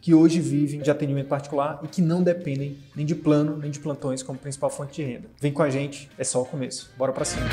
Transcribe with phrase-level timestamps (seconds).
[0.00, 3.78] que hoje vivem de atendimento particular e que não dependem nem de plano nem de
[3.78, 5.28] plantões como principal fonte de renda.
[5.40, 6.90] Vem com a gente, é só o começo.
[6.96, 7.46] Bora para cima.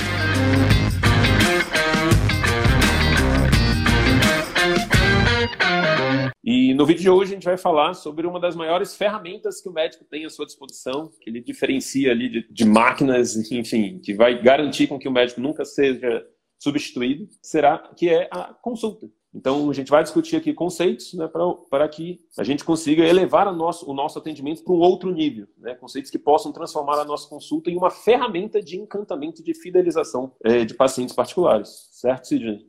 [6.43, 9.67] E no vídeo de hoje a gente vai falar sobre uma das maiores ferramentas que
[9.67, 14.13] o médico tem à sua disposição, que ele diferencia ali de, de máquinas, enfim, que
[14.13, 16.25] vai garantir com que o médico nunca seja
[16.57, 19.07] substituído, será que é a consulta.
[19.33, 21.29] Então, a gente vai discutir aqui conceitos né,
[21.69, 25.47] para que a gente consiga elevar nosso, o nosso atendimento para um outro nível.
[25.57, 25.75] Né?
[25.75, 30.65] Conceitos que possam transformar a nossa consulta em uma ferramenta de encantamento, de fidelização é,
[30.65, 31.87] de pacientes particulares.
[31.91, 32.65] Certo, Sidney?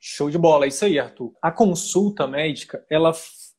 [0.00, 1.32] Show de bola, é isso aí, Arthur.
[1.40, 3.12] A consulta médica, ela,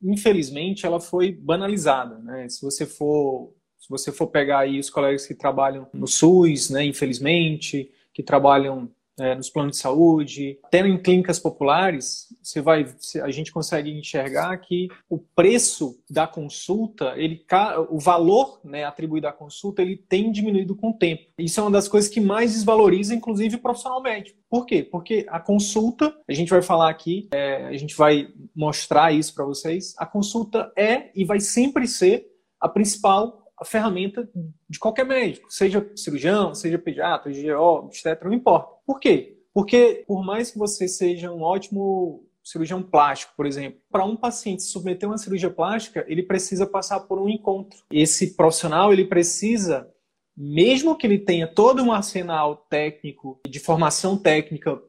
[0.03, 2.17] infelizmente, ela foi banalizada.
[2.19, 2.49] Né?
[2.49, 6.85] Se você for se você for pegar aí os colegas que trabalham no SUS, né,
[6.85, 12.85] infelizmente, que trabalham é, nos planos de saúde, até em clínicas populares, você vai,
[13.23, 17.45] a gente consegue enxergar que o preço da consulta, ele,
[17.89, 21.23] o valor né, atribuído à consulta, ele tem diminuído com o tempo.
[21.37, 24.39] Isso é uma das coisas que mais desvaloriza, inclusive, o profissional médico.
[24.49, 24.83] Por quê?
[24.83, 29.45] Porque a consulta, a gente vai falar aqui, é, a gente vai mostrar isso para
[29.45, 32.25] vocês, a consulta é e vai sempre ser
[32.59, 34.27] a principal a ferramenta
[34.67, 38.73] de qualquer médico, seja cirurgião, seja pediatra, GO, obstetra, não importa.
[38.85, 39.37] Por quê?
[39.53, 44.63] Porque por mais que você seja um ótimo cirurgião plástico, por exemplo, para um paciente
[44.63, 47.79] submeter uma cirurgia plástica, ele precisa passar por um encontro.
[47.91, 49.87] Esse profissional, ele precisa
[50.35, 54.81] mesmo que ele tenha todo um arsenal técnico, de formação técnica,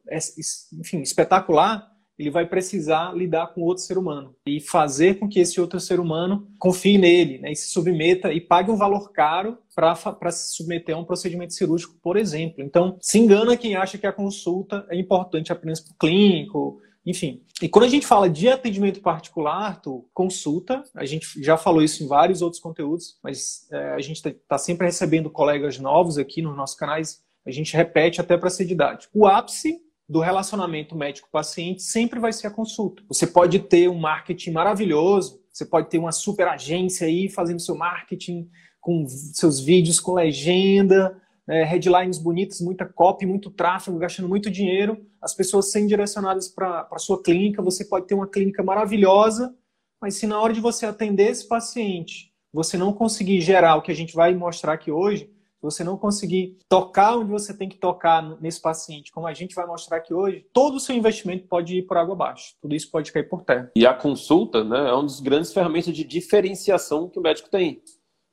[0.80, 5.60] enfim, espetacular, ele vai precisar lidar com outro ser humano e fazer com que esse
[5.60, 10.30] outro ser humano confie nele né, e se submeta e pague um valor caro para
[10.30, 12.62] se submeter a um procedimento cirúrgico, por exemplo.
[12.62, 17.42] Então, se engana quem acha que a consulta é importante apenas para o clínico, enfim.
[17.60, 19.80] E quando a gente fala de atendimento particular,
[20.12, 24.30] consulta, a gente já falou isso em vários outros conteúdos, mas é, a gente está
[24.48, 28.64] tá sempre recebendo colegas novos aqui nos nossos canais, a gente repete até para ser
[28.64, 29.18] didático.
[29.18, 33.02] O ápice do relacionamento médico-paciente sempre vai ser a consulta.
[33.08, 37.74] Você pode ter um marketing maravilhoso, você pode ter uma super agência aí fazendo seu
[37.74, 38.48] marketing
[38.80, 41.16] com seus vídeos com legenda,
[41.48, 46.88] é, headlines bonitas, muita copy, muito tráfego, gastando muito dinheiro, as pessoas sendo direcionadas para
[46.90, 49.54] a sua clínica, você pode ter uma clínica maravilhosa,
[50.00, 53.92] mas se na hora de você atender esse paciente, você não conseguir gerar o que
[53.92, 55.30] a gente vai mostrar aqui hoje,
[55.62, 59.66] você não conseguir tocar onde você tem que tocar nesse paciente, como a gente vai
[59.66, 62.54] mostrar aqui hoje, todo o seu investimento pode ir por água abaixo.
[62.60, 63.70] Tudo isso pode cair por terra.
[63.76, 67.80] E a consulta né, é uma das grandes ferramentas de diferenciação que o médico tem.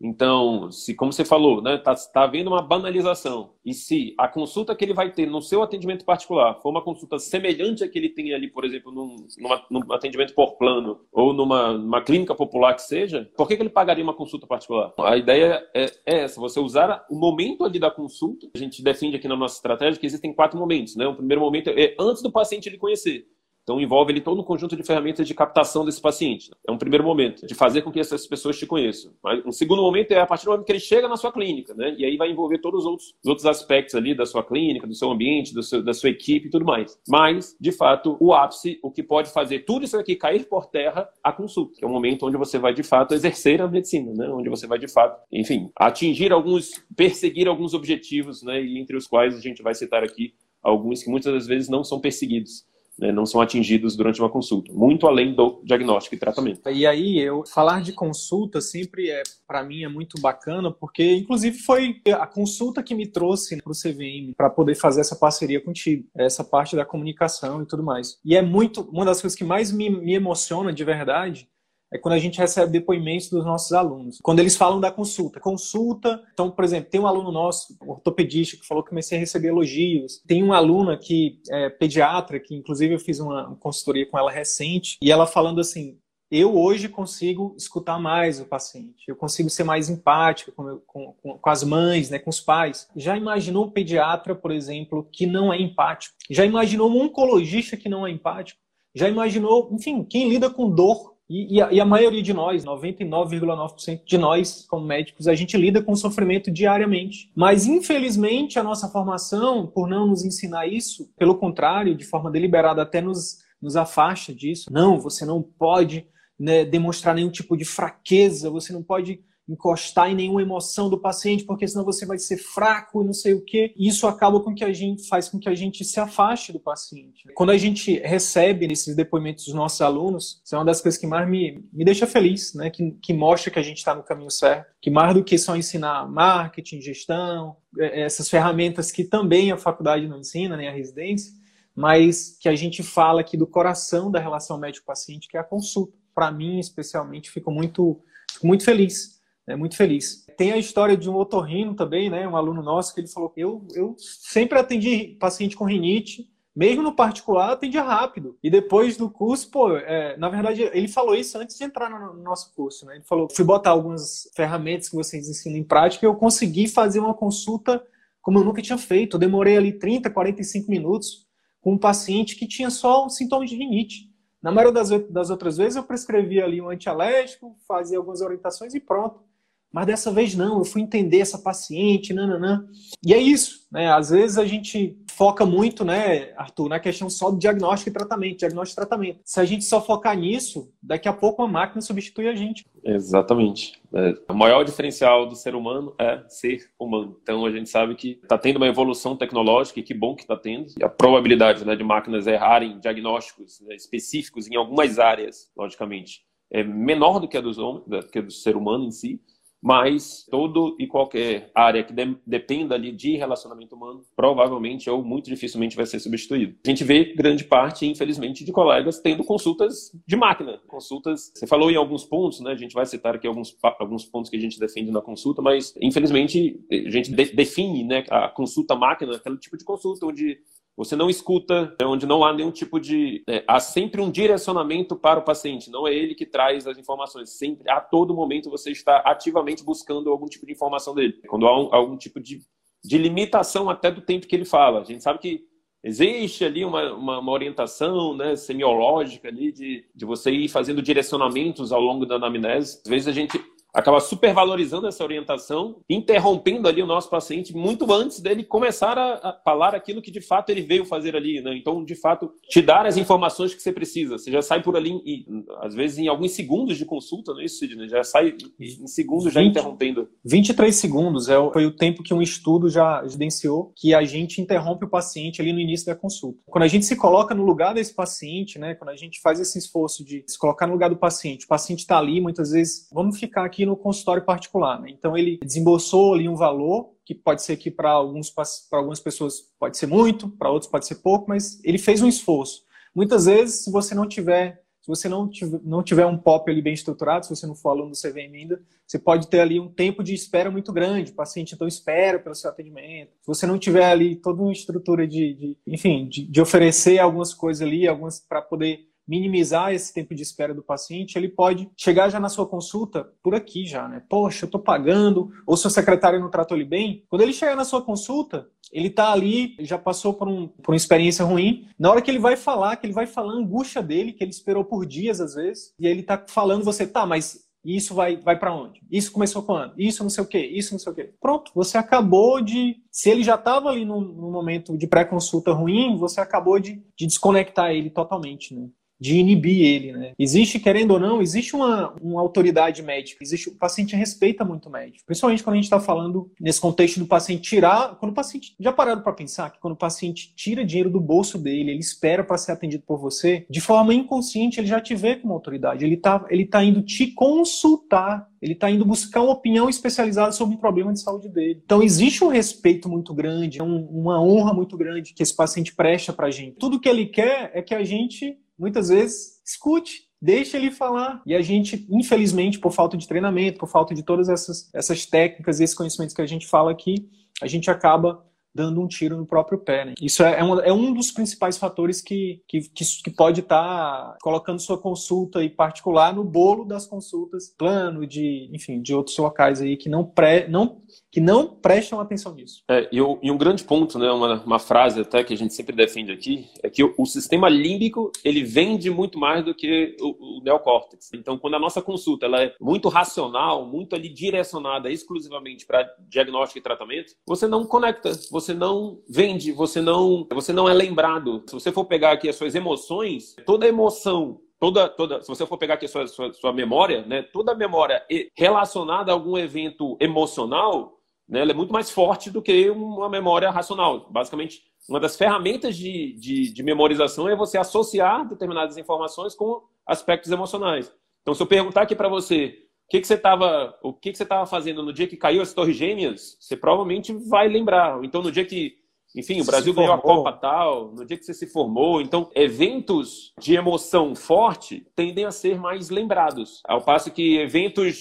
[0.01, 3.51] Então, se, como você falou, né, tá, tá havendo uma banalização.
[3.65, 7.19] E se a consulta que ele vai ter no seu atendimento particular for uma consulta
[7.19, 11.33] semelhante à que ele tem ali, por exemplo, num, numa, num atendimento por plano ou
[11.33, 14.93] numa, numa, clínica popular que seja, por que, que ele pagaria uma consulta particular?
[14.99, 18.47] A ideia é, é, essa: você usar o momento ali da consulta.
[18.55, 20.95] A gente defende aqui na nossa estratégia que existem quatro momentos.
[20.95, 21.05] Né?
[21.05, 23.27] O primeiro momento é antes do paciente ele conhecer.
[23.69, 26.49] Então envolve ele todo um conjunto de ferramentas de captação desse paciente.
[26.67, 29.11] É um primeiro momento, de fazer com que essas pessoas te conheçam.
[29.45, 31.93] Um segundo momento é a partir do momento que ele chega na sua clínica, né?
[31.95, 34.95] E aí vai envolver todos os outros, os outros aspectos ali da sua clínica, do
[34.95, 36.99] seu ambiente, do seu, da sua equipe e tudo mais.
[37.07, 41.07] Mas, de fato, o ápice, o que pode fazer tudo isso aqui cair por terra,
[41.23, 44.29] a consulta, que é o momento onde você vai de fato exercer a medicina, né?
[44.29, 48.63] Onde você vai de fato, enfim, atingir alguns, perseguir alguns objetivos, né?
[48.63, 51.83] E entre os quais a gente vai citar aqui alguns que muitas das vezes não
[51.83, 52.67] são perseguidos
[52.99, 56.69] né, não são atingidos durante uma consulta, muito além do diagnóstico e tratamento.
[56.69, 61.57] E aí, eu falar de consulta sempre é, para mim, é muito bacana, porque inclusive
[61.59, 66.05] foi a consulta que me trouxe para o CVM para poder fazer essa parceria contigo,
[66.15, 68.19] essa parte da comunicação e tudo mais.
[68.23, 71.47] E é muito, uma das coisas que mais me, me emociona de verdade
[71.91, 74.19] é quando a gente recebe depoimentos dos nossos alunos.
[74.21, 75.39] Quando eles falam da consulta.
[75.39, 79.49] Consulta, então, por exemplo, tem um aluno nosso, ortopedista, que falou que comecei a receber
[79.49, 80.21] elogios.
[80.27, 84.97] Tem uma aluna que é pediatra, que inclusive eu fiz uma consultoria com ela recente,
[85.01, 85.97] e ela falando assim,
[86.31, 91.49] eu hoje consigo escutar mais o paciente, eu consigo ser mais empático com, com, com,
[91.49, 92.87] as mães, né, com os pais.
[92.95, 96.15] Já imaginou um pediatra, por exemplo, que não é empático?
[96.29, 98.59] Já imaginou um oncologista que não é empático?
[98.93, 101.15] Já imaginou, enfim, quem lida com dor?
[101.29, 105.55] E, e, a, e a, maioria de nós, 99,9% de nós, como médicos, a gente
[105.55, 107.31] lida com sofrimento diariamente.
[107.35, 112.81] Mas, infelizmente, a nossa formação, por não nos ensinar isso, pelo contrário, de forma deliberada,
[112.81, 114.73] até nos, nos afasta disso.
[114.73, 116.07] Não, você não pode
[116.39, 121.43] né, demonstrar nenhum tipo de fraqueza, você não pode encostar em nenhuma emoção do paciente,
[121.43, 123.73] porque senão você vai ser fraco e não sei o quê.
[123.75, 127.27] Isso acaba com que a gente faz com que a gente se afaste do paciente.
[127.33, 131.07] Quando a gente recebe esses depoimentos dos nossos alunos, isso é uma das coisas que
[131.07, 132.69] mais me, me deixa feliz, né?
[132.69, 134.67] Que, que mostra que a gente está no caminho certo.
[134.81, 140.07] Que mais do que só ensinar marketing, gestão, é, essas ferramentas que também a faculdade
[140.07, 141.33] não ensina, nem a residência,
[141.75, 145.97] mas que a gente fala aqui do coração da relação médico-paciente, que é a consulta
[146.13, 149.18] para mim, especialmente, fico muito, fico muito feliz,
[149.49, 150.27] né, muito feliz.
[150.37, 153.41] Tem a história de um otorrino também, né, um aluno nosso, que ele falou que
[153.41, 158.37] eu, eu sempre atendi paciente com rinite, mesmo no particular, atendia rápido.
[158.43, 162.13] E depois do curso, pô, é, na verdade, ele falou isso antes de entrar no,
[162.13, 162.97] no, nosso curso, né?
[162.97, 166.99] Ele falou, fui botar algumas ferramentas que vocês ensinam em prática e eu consegui fazer
[166.99, 167.83] uma consulta
[168.21, 169.15] como eu nunca tinha feito.
[169.15, 171.25] Eu demorei ali 30, 45 minutos
[171.59, 174.09] com um paciente que tinha só um sintoma de rinite.
[174.41, 178.79] Na maioria das, das outras vezes eu prescrevia ali um antialérgico, fazia algumas orientações e
[178.79, 179.28] pronto.
[179.71, 182.65] Mas dessa vez não, eu fui entender essa paciente, nananã.
[183.05, 183.91] E é isso, né?
[183.91, 188.39] Às vezes a gente foca muito, né, Arthur, na questão só do diagnóstico e tratamento,
[188.39, 189.19] diagnóstico e tratamento.
[189.23, 192.65] Se a gente só focar nisso, daqui a pouco a máquina substitui a gente.
[192.83, 193.79] Exatamente.
[193.93, 197.17] É, o maior diferencial do ser humano é ser humano.
[197.21, 200.37] Então a gente sabe que está tendo uma evolução tecnológica e que bom que está
[200.37, 200.67] tendo.
[200.79, 206.21] E a probabilidade né, de máquinas errarem diagnósticos né, específicos em algumas áreas, logicamente,
[206.51, 209.21] é menor do que a, dos, do que a do ser humano em si
[209.61, 215.29] mas todo e qualquer área que de, dependa ali de relacionamento humano, provavelmente ou muito
[215.29, 216.55] dificilmente vai ser substituído.
[216.65, 221.31] A gente vê grande parte, infelizmente, de colegas tendo consultas de máquina, consultas.
[221.35, 222.51] Você falou em alguns pontos, né?
[222.51, 225.73] A gente vai citar aqui alguns, alguns pontos que a gente defende na consulta, mas
[225.81, 230.39] infelizmente a gente de, define, né, a consulta máquina, aquele tipo de consulta onde
[230.79, 233.21] você não escuta, é onde não há nenhum tipo de.
[233.27, 237.31] É, há sempre um direcionamento para o paciente, não é ele que traz as informações.
[237.31, 241.19] Sempre, a todo momento, você está ativamente buscando algum tipo de informação dele.
[241.27, 242.39] Quando há um, algum tipo de,
[242.81, 244.79] de limitação até do tempo que ele fala.
[244.79, 245.41] A gente sabe que
[245.83, 251.73] existe ali uma, uma, uma, orientação né, semiológica ali de, de você ir fazendo direcionamentos
[251.73, 252.79] ao longo da anamnese.
[252.85, 253.37] Às vezes a gente
[253.73, 259.39] acaba supervalorizando essa orientação, interrompendo ali o nosso paciente muito antes dele começar a, a,
[259.43, 261.55] falar aquilo que de fato ele veio fazer ali, né?
[261.55, 264.17] Então, de fato, te dar as informações que você precisa.
[264.17, 265.25] Você já sai por ali, e,
[265.61, 267.87] às vezes, em alguns segundos de consulta, não é isso, Sidney?
[267.87, 270.09] Já sai em segundos já 20, interrompendo.
[270.25, 274.85] 23 segundos é, foi o tempo que um estudo já evidenciou que a gente interrompe
[274.85, 276.39] o paciente ali no início da consulta.
[276.47, 278.73] Quando a gente se coloca no lugar desse paciente, né?
[278.73, 281.79] Quando a gente faz esse esforço de se colocar no lugar do paciente, o paciente
[281.79, 284.81] está ali, muitas vezes, vamos ficar aqui aqui no consultório particular.
[284.81, 284.89] Né?
[284.89, 289.87] Então ele desembolsou ali um valor que pode ser que para algumas pessoas pode ser
[289.87, 292.63] muito, para outros pode ser pouco, mas ele fez um esforço.
[292.93, 296.61] Muitas vezes, se você não tiver se você não tiver, não tiver um POP ali
[296.61, 299.67] bem estruturado, se você não for aluno do CVM ainda, você pode ter ali um
[299.67, 301.11] tempo de espera muito grande.
[301.11, 303.11] O paciente então espera pelo seu atendimento.
[303.21, 307.33] Se você não tiver ali toda uma estrutura de, de enfim, de, de oferecer algumas
[307.33, 312.09] coisas ali, algumas para poder minimizar esse tempo de espera do paciente, ele pode chegar
[312.09, 314.03] já na sua consulta por aqui já, né?
[314.07, 317.03] Poxa, eu estou pagando, ou seu secretário não tratou ele bem.
[317.09, 320.77] Quando ele chegar na sua consulta, ele está ali, já passou por, um, por uma
[320.77, 321.67] experiência ruim.
[321.77, 324.29] Na hora que ele vai falar, que ele vai falar a angústia dele, que ele
[324.29, 328.39] esperou por dias às vezes, e ele está falando, você, tá, mas isso vai, vai
[328.39, 328.81] para onde?
[328.89, 329.73] Isso começou quando?
[329.77, 331.13] Isso não sei o quê, isso não sei o quê.
[331.19, 332.77] Pronto, você acabou de.
[332.91, 337.05] Se ele já estava ali num, num, momento de pré-consulta ruim, você acabou de, de
[337.05, 338.67] desconectar ele totalmente, né?
[338.99, 340.13] De inibir ele, né?
[340.17, 344.71] Existe, querendo ou não, existe uma, uma autoridade médica, existe, o paciente respeita muito o
[344.71, 348.55] médico, principalmente quando a gente está falando nesse contexto do paciente tirar, quando o paciente,
[348.59, 352.23] já parado para pensar que quando o paciente tira dinheiro do bolso dele, ele espera
[352.23, 355.95] para ser atendido por você, de forma inconsciente ele já te vê como autoridade, ele
[355.95, 360.57] está ele tá indo te consultar ele está indo buscar uma opinião especializada sobre um
[360.57, 361.61] problema de saúde dele.
[361.63, 366.13] Então, existe um respeito muito grande, um, uma honra muito grande que esse paciente presta
[366.13, 366.55] para a gente.
[366.57, 371.21] Tudo que ele quer é que a gente muitas vezes escute, deixa ele falar.
[371.25, 375.59] E a gente, infelizmente, por falta de treinamento, por falta de todas essas, essas técnicas
[375.59, 377.09] e esses conhecimentos que a gente fala aqui,
[377.41, 378.23] a gente acaba
[378.53, 379.85] dando um tiro no próprio pé.
[379.85, 379.93] Né?
[380.01, 383.63] Isso é, é, um, é um dos principais fatores que, que, que, que pode estar
[383.63, 389.17] tá colocando sua consulta em particular no bolo das consultas, plano de, enfim, de outros
[389.17, 392.63] locais aí que não, pré, não, que não prestam atenção nisso.
[392.69, 396.11] É, e, um grande ponto, né, uma, uma frase até que a gente sempre defende
[396.11, 400.43] aqui, é que o, o sistema límbico ele vende muito mais do que o, o
[400.43, 401.09] neocórtex.
[401.13, 406.59] Então, quando a nossa consulta ela é muito racional, muito ali direcionada exclusivamente para diagnóstico
[406.59, 411.43] e tratamento, você não conecta, você não vende, você não, você não é lembrado.
[411.47, 415.57] Se você for pegar aqui as suas emoções, toda emoção toda, toda, se você for
[415.57, 418.03] pegar aqui sua, sua, sua memória, né, toda memória
[418.35, 420.98] relacionada a algum evento emocional,
[421.29, 424.09] né, ela é muito mais forte do que uma memória racional.
[424.09, 430.31] Basicamente, uma das ferramentas de, de, de memorização é você associar determinadas informações com aspectos
[430.31, 430.91] emocionais.
[431.21, 434.23] Então, se eu perguntar aqui para você o que, que você estava que, que você
[434.23, 438.03] estava fazendo no dia que caiu as Torres Gêmeas, você provavelmente vai lembrar.
[438.03, 438.78] Então, no dia que
[439.15, 442.01] enfim, o Brasil ganhou a Copa tal, no dia que você se formou.
[442.01, 446.61] Então, eventos de emoção forte tendem a ser mais lembrados.
[446.67, 447.99] Ao passo que eventos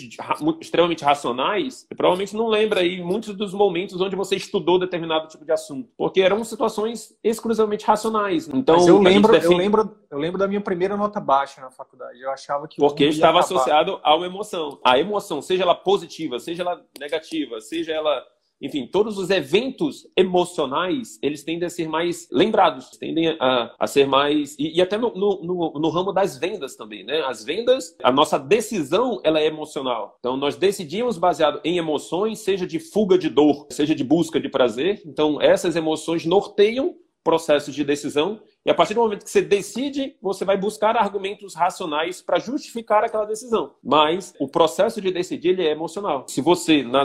[0.61, 5.45] extremamente racionais, você provavelmente não lembra aí muitos dos momentos onde você estudou determinado tipo
[5.45, 5.89] de assunto.
[5.97, 8.49] Porque eram situações exclusivamente racionais.
[8.49, 9.55] Então, Mas eu lembro, defende...
[9.55, 12.21] eu lembro, eu lembro da minha primeira nota baixa na faculdade.
[12.21, 12.77] Eu achava que.
[12.77, 14.79] Porque estava associado a uma emoção.
[14.85, 18.23] A emoção, seja ela positiva, seja ela negativa, seja ela
[18.61, 24.07] enfim, todos os eventos emocionais, eles tendem a ser mais lembrados, tendem a, a ser
[24.07, 24.57] mais...
[24.59, 27.21] E, e até no, no, no, ramo das vendas também, né?
[27.23, 30.17] As vendas, a nossa decisão, ela é emocional.
[30.19, 34.49] Então, nós decidimos baseado em emoções, seja de fuga de dor, seja de busca de
[34.49, 35.03] prazer.
[35.07, 36.97] Então, essas emoções norteiam
[37.29, 41.55] processos de decisão e a partir do momento que você decide, você vai buscar argumentos
[41.55, 43.75] racionais para justificar aquela decisão.
[43.85, 46.25] Mas o processo de decidir ele é emocional.
[46.27, 47.03] Se você, na,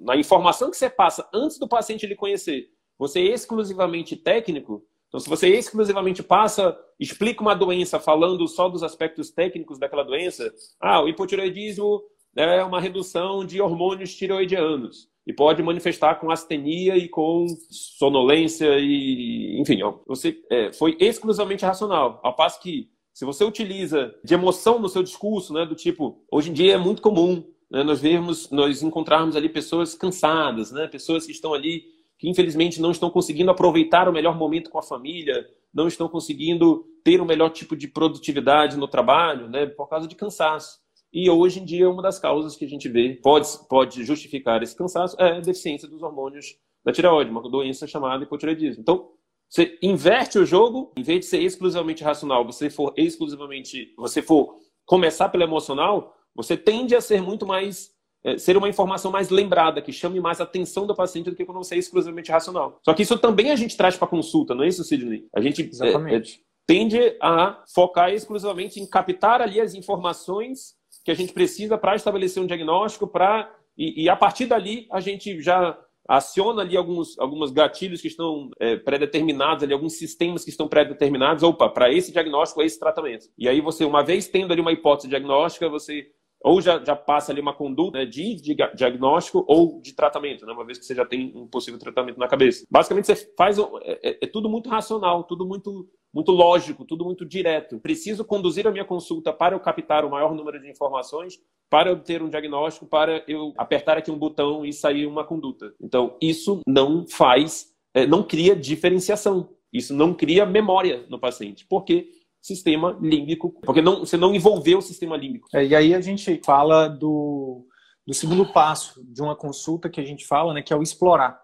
[0.00, 2.68] na informação que você passa antes do paciente lhe conhecer,
[2.98, 8.82] você é exclusivamente técnico, então se você exclusivamente passa, explica uma doença falando só dos
[8.82, 12.02] aspectos técnicos daquela doença, ah, o hipotireoidismo
[12.36, 19.60] é uma redução de hormônios tireoidianos e pode manifestar com astenia e com sonolência e,
[19.60, 22.18] enfim, você é, foi exclusivamente racional.
[22.24, 26.48] Ao passo que se você utiliza de emoção no seu discurso, né, do tipo, hoje
[26.48, 31.26] em dia é muito comum né, nós vermos, nós encontrarmos ali pessoas cansadas, né, pessoas
[31.26, 31.82] que estão ali
[32.16, 36.86] que infelizmente não estão conseguindo aproveitar o melhor momento com a família, não estão conseguindo
[37.04, 40.80] ter o melhor tipo de produtividade no trabalho, né, por causa de cansaço.
[41.12, 44.76] E hoje em dia, uma das causas que a gente vê pode, pode justificar esse
[44.76, 48.82] cansaço é a deficiência dos hormônios da tireoide, uma doença chamada hipotireoidismo.
[48.82, 49.10] Então,
[49.48, 54.58] você inverte o jogo, em vez de ser exclusivamente racional, você for exclusivamente, você for
[54.84, 57.90] começar pelo emocional, você tende a ser muito mais
[58.24, 61.44] é, ser uma informação mais lembrada, que chame mais a atenção do paciente do que
[61.44, 62.78] quando você é exclusivamente racional.
[62.84, 65.26] Só que isso também a gente traz para consulta, não é isso, Sidney?
[65.34, 66.22] A gente é, é,
[66.66, 70.77] tende a focar exclusivamente em captar ali as informações
[71.08, 75.00] que a gente precisa para estabelecer um diagnóstico, para e, e, a partir dali a
[75.00, 80.50] gente já aciona ali alguns, alguns gatilhos que estão é, pré-determinados, ali, alguns sistemas que
[80.50, 83.24] estão pré-determinados, opa, para esse diagnóstico, esse tratamento.
[83.38, 86.10] E aí você, uma vez tendo ali uma hipótese diagnóstica, você
[86.42, 90.52] ou já, já passa ali uma conduta né, de, de, diagnóstico ou de tratamento, né,
[90.52, 92.64] uma vez que você já tem um possível tratamento na cabeça.
[92.70, 93.58] Basicamente, você faz.
[93.58, 97.80] É, é, é tudo muito racional, tudo muito, muito lógico, tudo muito direto.
[97.80, 101.98] Preciso conduzir a minha consulta para eu captar o maior número de informações, para eu
[101.98, 105.74] ter um diagnóstico, para eu apertar aqui um botão e sair uma conduta.
[105.80, 109.50] Então, isso não faz, é, não cria diferenciação.
[109.72, 111.66] Isso não cria memória no paciente.
[111.66, 112.08] Por quê?
[112.40, 115.48] Sistema límbico, porque não, você não envolveu o sistema límbico.
[115.52, 117.66] É, e aí a gente fala do,
[118.06, 121.40] do segundo passo de uma consulta que a gente fala, né, que é o explorar.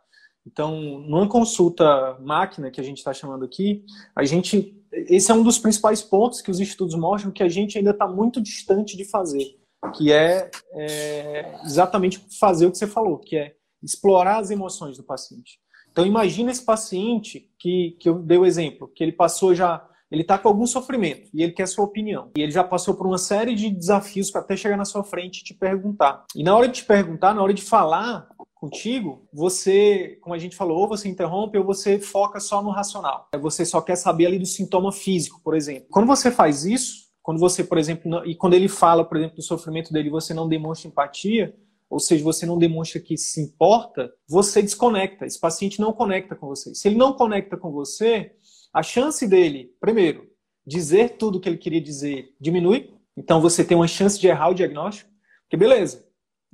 [0.46, 3.84] Então, numa consulta máquina que a gente está chamando aqui,
[4.14, 7.76] a gente esse é um dos principais pontos que os estudos mostram que a gente
[7.76, 9.58] ainda está muito distante de fazer,
[9.96, 15.02] que é, é, exatamente fazer o que você falou, que é explorar as emoções do
[15.02, 15.58] paciente.
[15.90, 20.22] Então, imagina esse paciente que, que eu dei o exemplo, que ele passou já ele
[20.22, 22.30] está com algum sofrimento e ele quer sua opinião.
[22.36, 25.40] E ele já passou por uma série de desafios para até chegar na sua frente
[25.40, 26.24] e te perguntar.
[26.34, 30.56] E na hora de te perguntar, na hora de falar contigo, você, como a gente
[30.56, 33.28] falou, ou você interrompe ou você foca só no racional.
[33.40, 35.88] Você só quer saber ali do sintoma físico, por exemplo.
[35.90, 39.42] Quando você faz isso, quando você, por exemplo, e quando ele fala, por exemplo, do
[39.42, 41.54] sofrimento dele, você não demonstra empatia,
[41.90, 45.26] ou seja, você não demonstra que se importa, você desconecta.
[45.26, 46.74] Esse paciente não conecta com você.
[46.74, 48.32] Se ele não conecta com você,
[48.74, 50.28] a chance dele, primeiro,
[50.66, 52.90] dizer tudo o que ele queria dizer diminui.
[53.16, 55.10] Então você tem uma chance de errar o diagnóstico.
[55.42, 56.04] Porque beleza,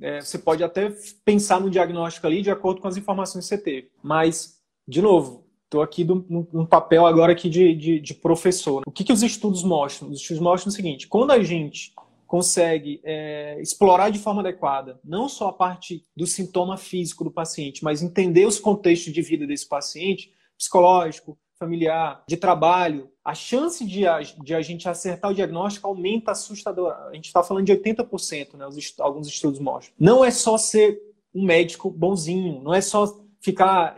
[0.03, 0.91] É, você pode até
[1.23, 3.91] pensar no diagnóstico ali de acordo com as informações que você teve.
[4.01, 8.81] Mas, de novo, estou aqui num papel agora aqui de, de, de professor.
[8.87, 10.09] O que, que os estudos mostram?
[10.09, 11.93] Os estudos mostram o seguinte: quando a gente
[12.25, 17.83] consegue é, explorar de forma adequada não só a parte do sintoma físico do paciente,
[17.83, 24.07] mas entender os contextos de vida desse paciente, psicológico, familiar, de trabalho, a chance de
[24.07, 26.91] a, de a gente acertar o diagnóstico aumenta assustador.
[26.91, 28.65] A gente está falando de 80%, né?
[28.65, 29.93] Os, alguns estudos mostram.
[29.99, 30.99] Não é só ser
[31.33, 33.05] um médico bonzinho, não é só
[33.39, 33.95] ficar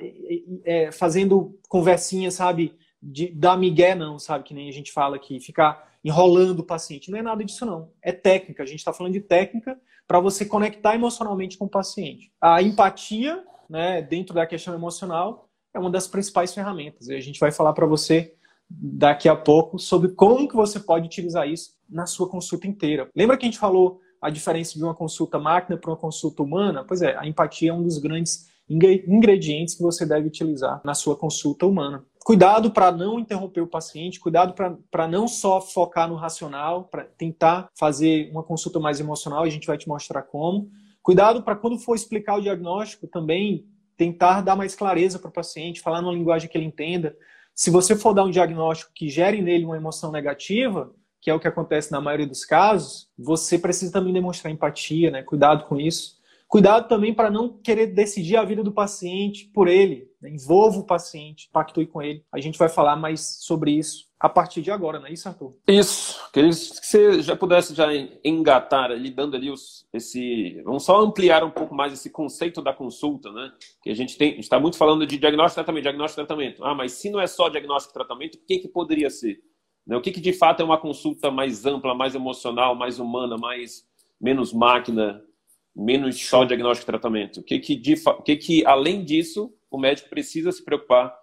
[0.66, 5.40] é, fazendo conversinha, sabe, de, da migué, não, sabe, que nem a gente fala aqui,
[5.40, 7.10] ficar enrolando o paciente.
[7.10, 7.92] Não é nada disso, não.
[8.02, 8.62] É técnica.
[8.62, 12.30] A gente está falando de técnica para você conectar emocionalmente com o paciente.
[12.42, 17.08] A empatia, né, dentro da questão emocional, é uma das principais ferramentas.
[17.08, 18.34] E a gente vai falar para você
[18.70, 23.10] daqui a pouco sobre como que você pode utilizar isso na sua consulta inteira.
[23.16, 26.84] Lembra que a gente falou a diferença de uma consulta máquina para uma consulta humana?
[26.84, 31.16] Pois é, a empatia é um dos grandes ingredientes que você deve utilizar na sua
[31.16, 32.06] consulta humana.
[32.24, 34.56] Cuidado para não interromper o paciente, cuidado
[34.90, 39.68] para não só focar no racional, para tentar fazer uma consulta mais emocional, a gente
[39.68, 40.70] vai te mostrar como.
[41.02, 43.66] Cuidado para quando for explicar o diagnóstico também
[43.98, 47.16] tentar dar mais clareza para o paciente, falar numa linguagem que ele entenda.
[47.54, 51.40] Se você for dar um diagnóstico que gere nele uma emoção negativa, que é o
[51.40, 55.24] que acontece na maioria dos casos, você precisa também demonstrar empatia, né?
[55.24, 56.18] Cuidado com isso.
[56.48, 60.08] Cuidado também para não querer decidir a vida do paciente por ele.
[60.30, 62.24] Envolva o paciente, pactue com ele.
[62.32, 65.54] A gente vai falar mais sobre isso a partir de agora, não é isso, Arthur?
[65.68, 66.18] Isso.
[66.32, 67.88] Queria que você já pudesse já
[68.24, 70.62] engatar ali, dando ali os, esse...
[70.64, 73.52] Vamos só ampliar um pouco mais esse conceito da consulta, né?
[73.82, 76.64] Que a gente tem, está muito falando de diagnóstico e tratamento, diagnóstico e tratamento.
[76.64, 79.42] Ah, mas se não é só diagnóstico e tratamento, o que, que poderia ser?
[79.86, 79.98] Né?
[79.98, 83.86] O que, que de fato é uma consulta mais ampla, mais emocional, mais humana, mais
[84.22, 85.22] menos máquina,
[85.76, 87.40] menos só diagnóstico e tratamento?
[87.40, 91.14] O que que, de, o que que, além disso, o médico precisa se preocupar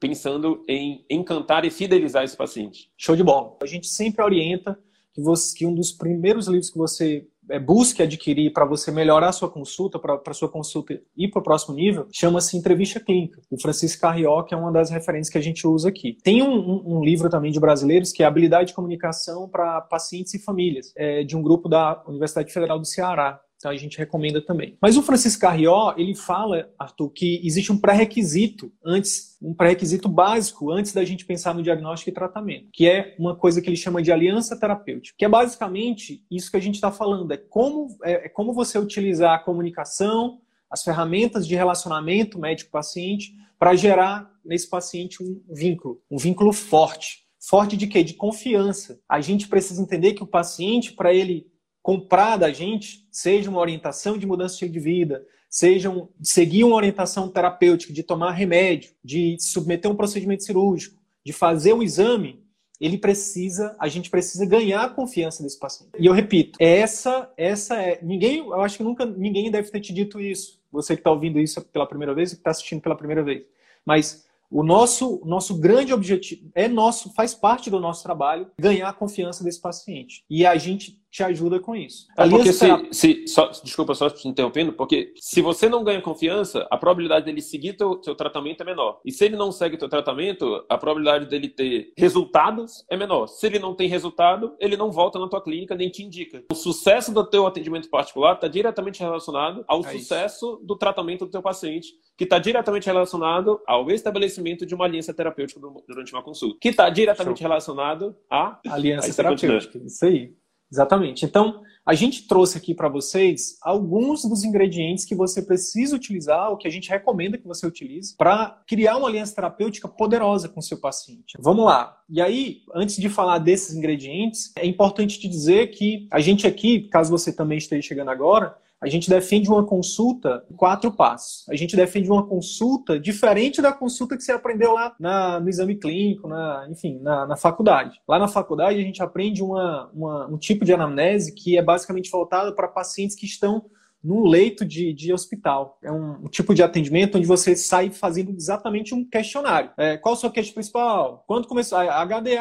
[0.00, 2.90] pensando em encantar e fidelizar esse paciente.
[2.96, 3.54] Show de bola.
[3.62, 4.78] A gente sempre orienta
[5.12, 9.28] que, você, que um dos primeiros livros que você é, busque adquirir para você melhorar
[9.28, 13.42] a sua consulta, para a sua consulta ir para o próximo nível, chama-se Entrevista Clínica,
[13.50, 16.16] do Francisco Carrió, que é uma das referências que a gente usa aqui.
[16.22, 20.38] Tem um, um livro também de brasileiros que é Habilidade de Comunicação para Pacientes e
[20.38, 23.38] Famílias, é, de um grupo da Universidade Federal do Ceará.
[23.60, 24.78] Então a gente recomenda também.
[24.80, 30.70] Mas o Francisco Carrió, ele fala, Arthur, que existe um pré-requisito antes, um pré-requisito básico
[30.70, 34.00] antes da gente pensar no diagnóstico e tratamento, que é uma coisa que ele chama
[34.00, 38.12] de aliança terapêutica, que é basicamente isso que a gente está falando, é como, é,
[38.12, 45.22] é como você utilizar a comunicação, as ferramentas de relacionamento médico-paciente para gerar nesse paciente
[45.22, 47.26] um vínculo, um vínculo forte.
[47.38, 48.02] Forte de quê?
[48.02, 48.98] De confiança.
[49.06, 51.46] A gente precisa entender que o paciente, para ele
[51.82, 56.64] comprar da gente, seja uma orientação de mudança de estilo de vida, seja um, seguir
[56.64, 62.44] uma orientação terapêutica, de tomar remédio, de submeter um procedimento cirúrgico, de fazer um exame,
[62.80, 65.90] ele precisa, a gente precisa ganhar a confiança desse paciente.
[65.98, 69.92] E eu repito, essa, essa é, ninguém, eu acho que nunca ninguém deve ter te
[69.92, 70.58] dito isso.
[70.72, 73.44] Você que está ouvindo isso pela primeira vez, que está assistindo pela primeira vez.
[73.84, 78.94] Mas o nosso, nosso grande objetivo é nosso, faz parte do nosso trabalho ganhar a
[78.94, 80.24] confiança desse paciente.
[80.30, 82.06] E a gente te ajuda com isso.
[82.16, 86.66] É porque se, se só, desculpa só te interrompendo, porque se você não ganha confiança,
[86.70, 89.00] a probabilidade dele seguir teu, seu tratamento é menor.
[89.04, 93.26] E se ele não segue teu tratamento, a probabilidade dele ter resultados é menor.
[93.26, 96.44] Se ele não tem resultado, ele não volta na tua clínica nem te indica.
[96.50, 100.66] O sucesso do teu atendimento particular está diretamente relacionado ao é sucesso isso.
[100.66, 105.60] do tratamento do teu paciente, que está diretamente relacionado ao estabelecimento de uma aliança terapêutica
[105.88, 107.48] durante uma consulta, que está diretamente Show.
[107.48, 109.78] relacionado à aliança terapêutica.
[109.84, 110.39] Isso aí.
[110.70, 111.24] Exatamente.
[111.24, 116.56] Então, a gente trouxe aqui para vocês alguns dos ingredientes que você precisa utilizar, o
[116.56, 120.62] que a gente recomenda que você utilize, para criar uma aliança terapêutica poderosa com o
[120.62, 121.36] seu paciente.
[121.40, 121.96] Vamos lá.
[122.08, 126.88] E aí, antes de falar desses ingredientes, é importante te dizer que a gente aqui,
[126.88, 131.46] caso você também esteja chegando agora, a gente defende uma consulta em quatro passos.
[131.50, 135.76] A gente defende uma consulta diferente da consulta que você aprendeu lá na, no exame
[135.76, 138.00] clínico, na, enfim, na, na, faculdade.
[138.08, 142.10] Lá na faculdade a gente aprende uma, uma, um tipo de anamnese que é basicamente
[142.10, 143.66] voltado para pacientes que estão
[144.02, 145.78] num leito de, de hospital.
[145.82, 149.70] É um, um, tipo de atendimento onde você sai fazendo exatamente um questionário.
[149.76, 151.22] É, qual o seu queixa principal?
[151.26, 151.78] Quando começou?
[151.78, 152.40] HDA,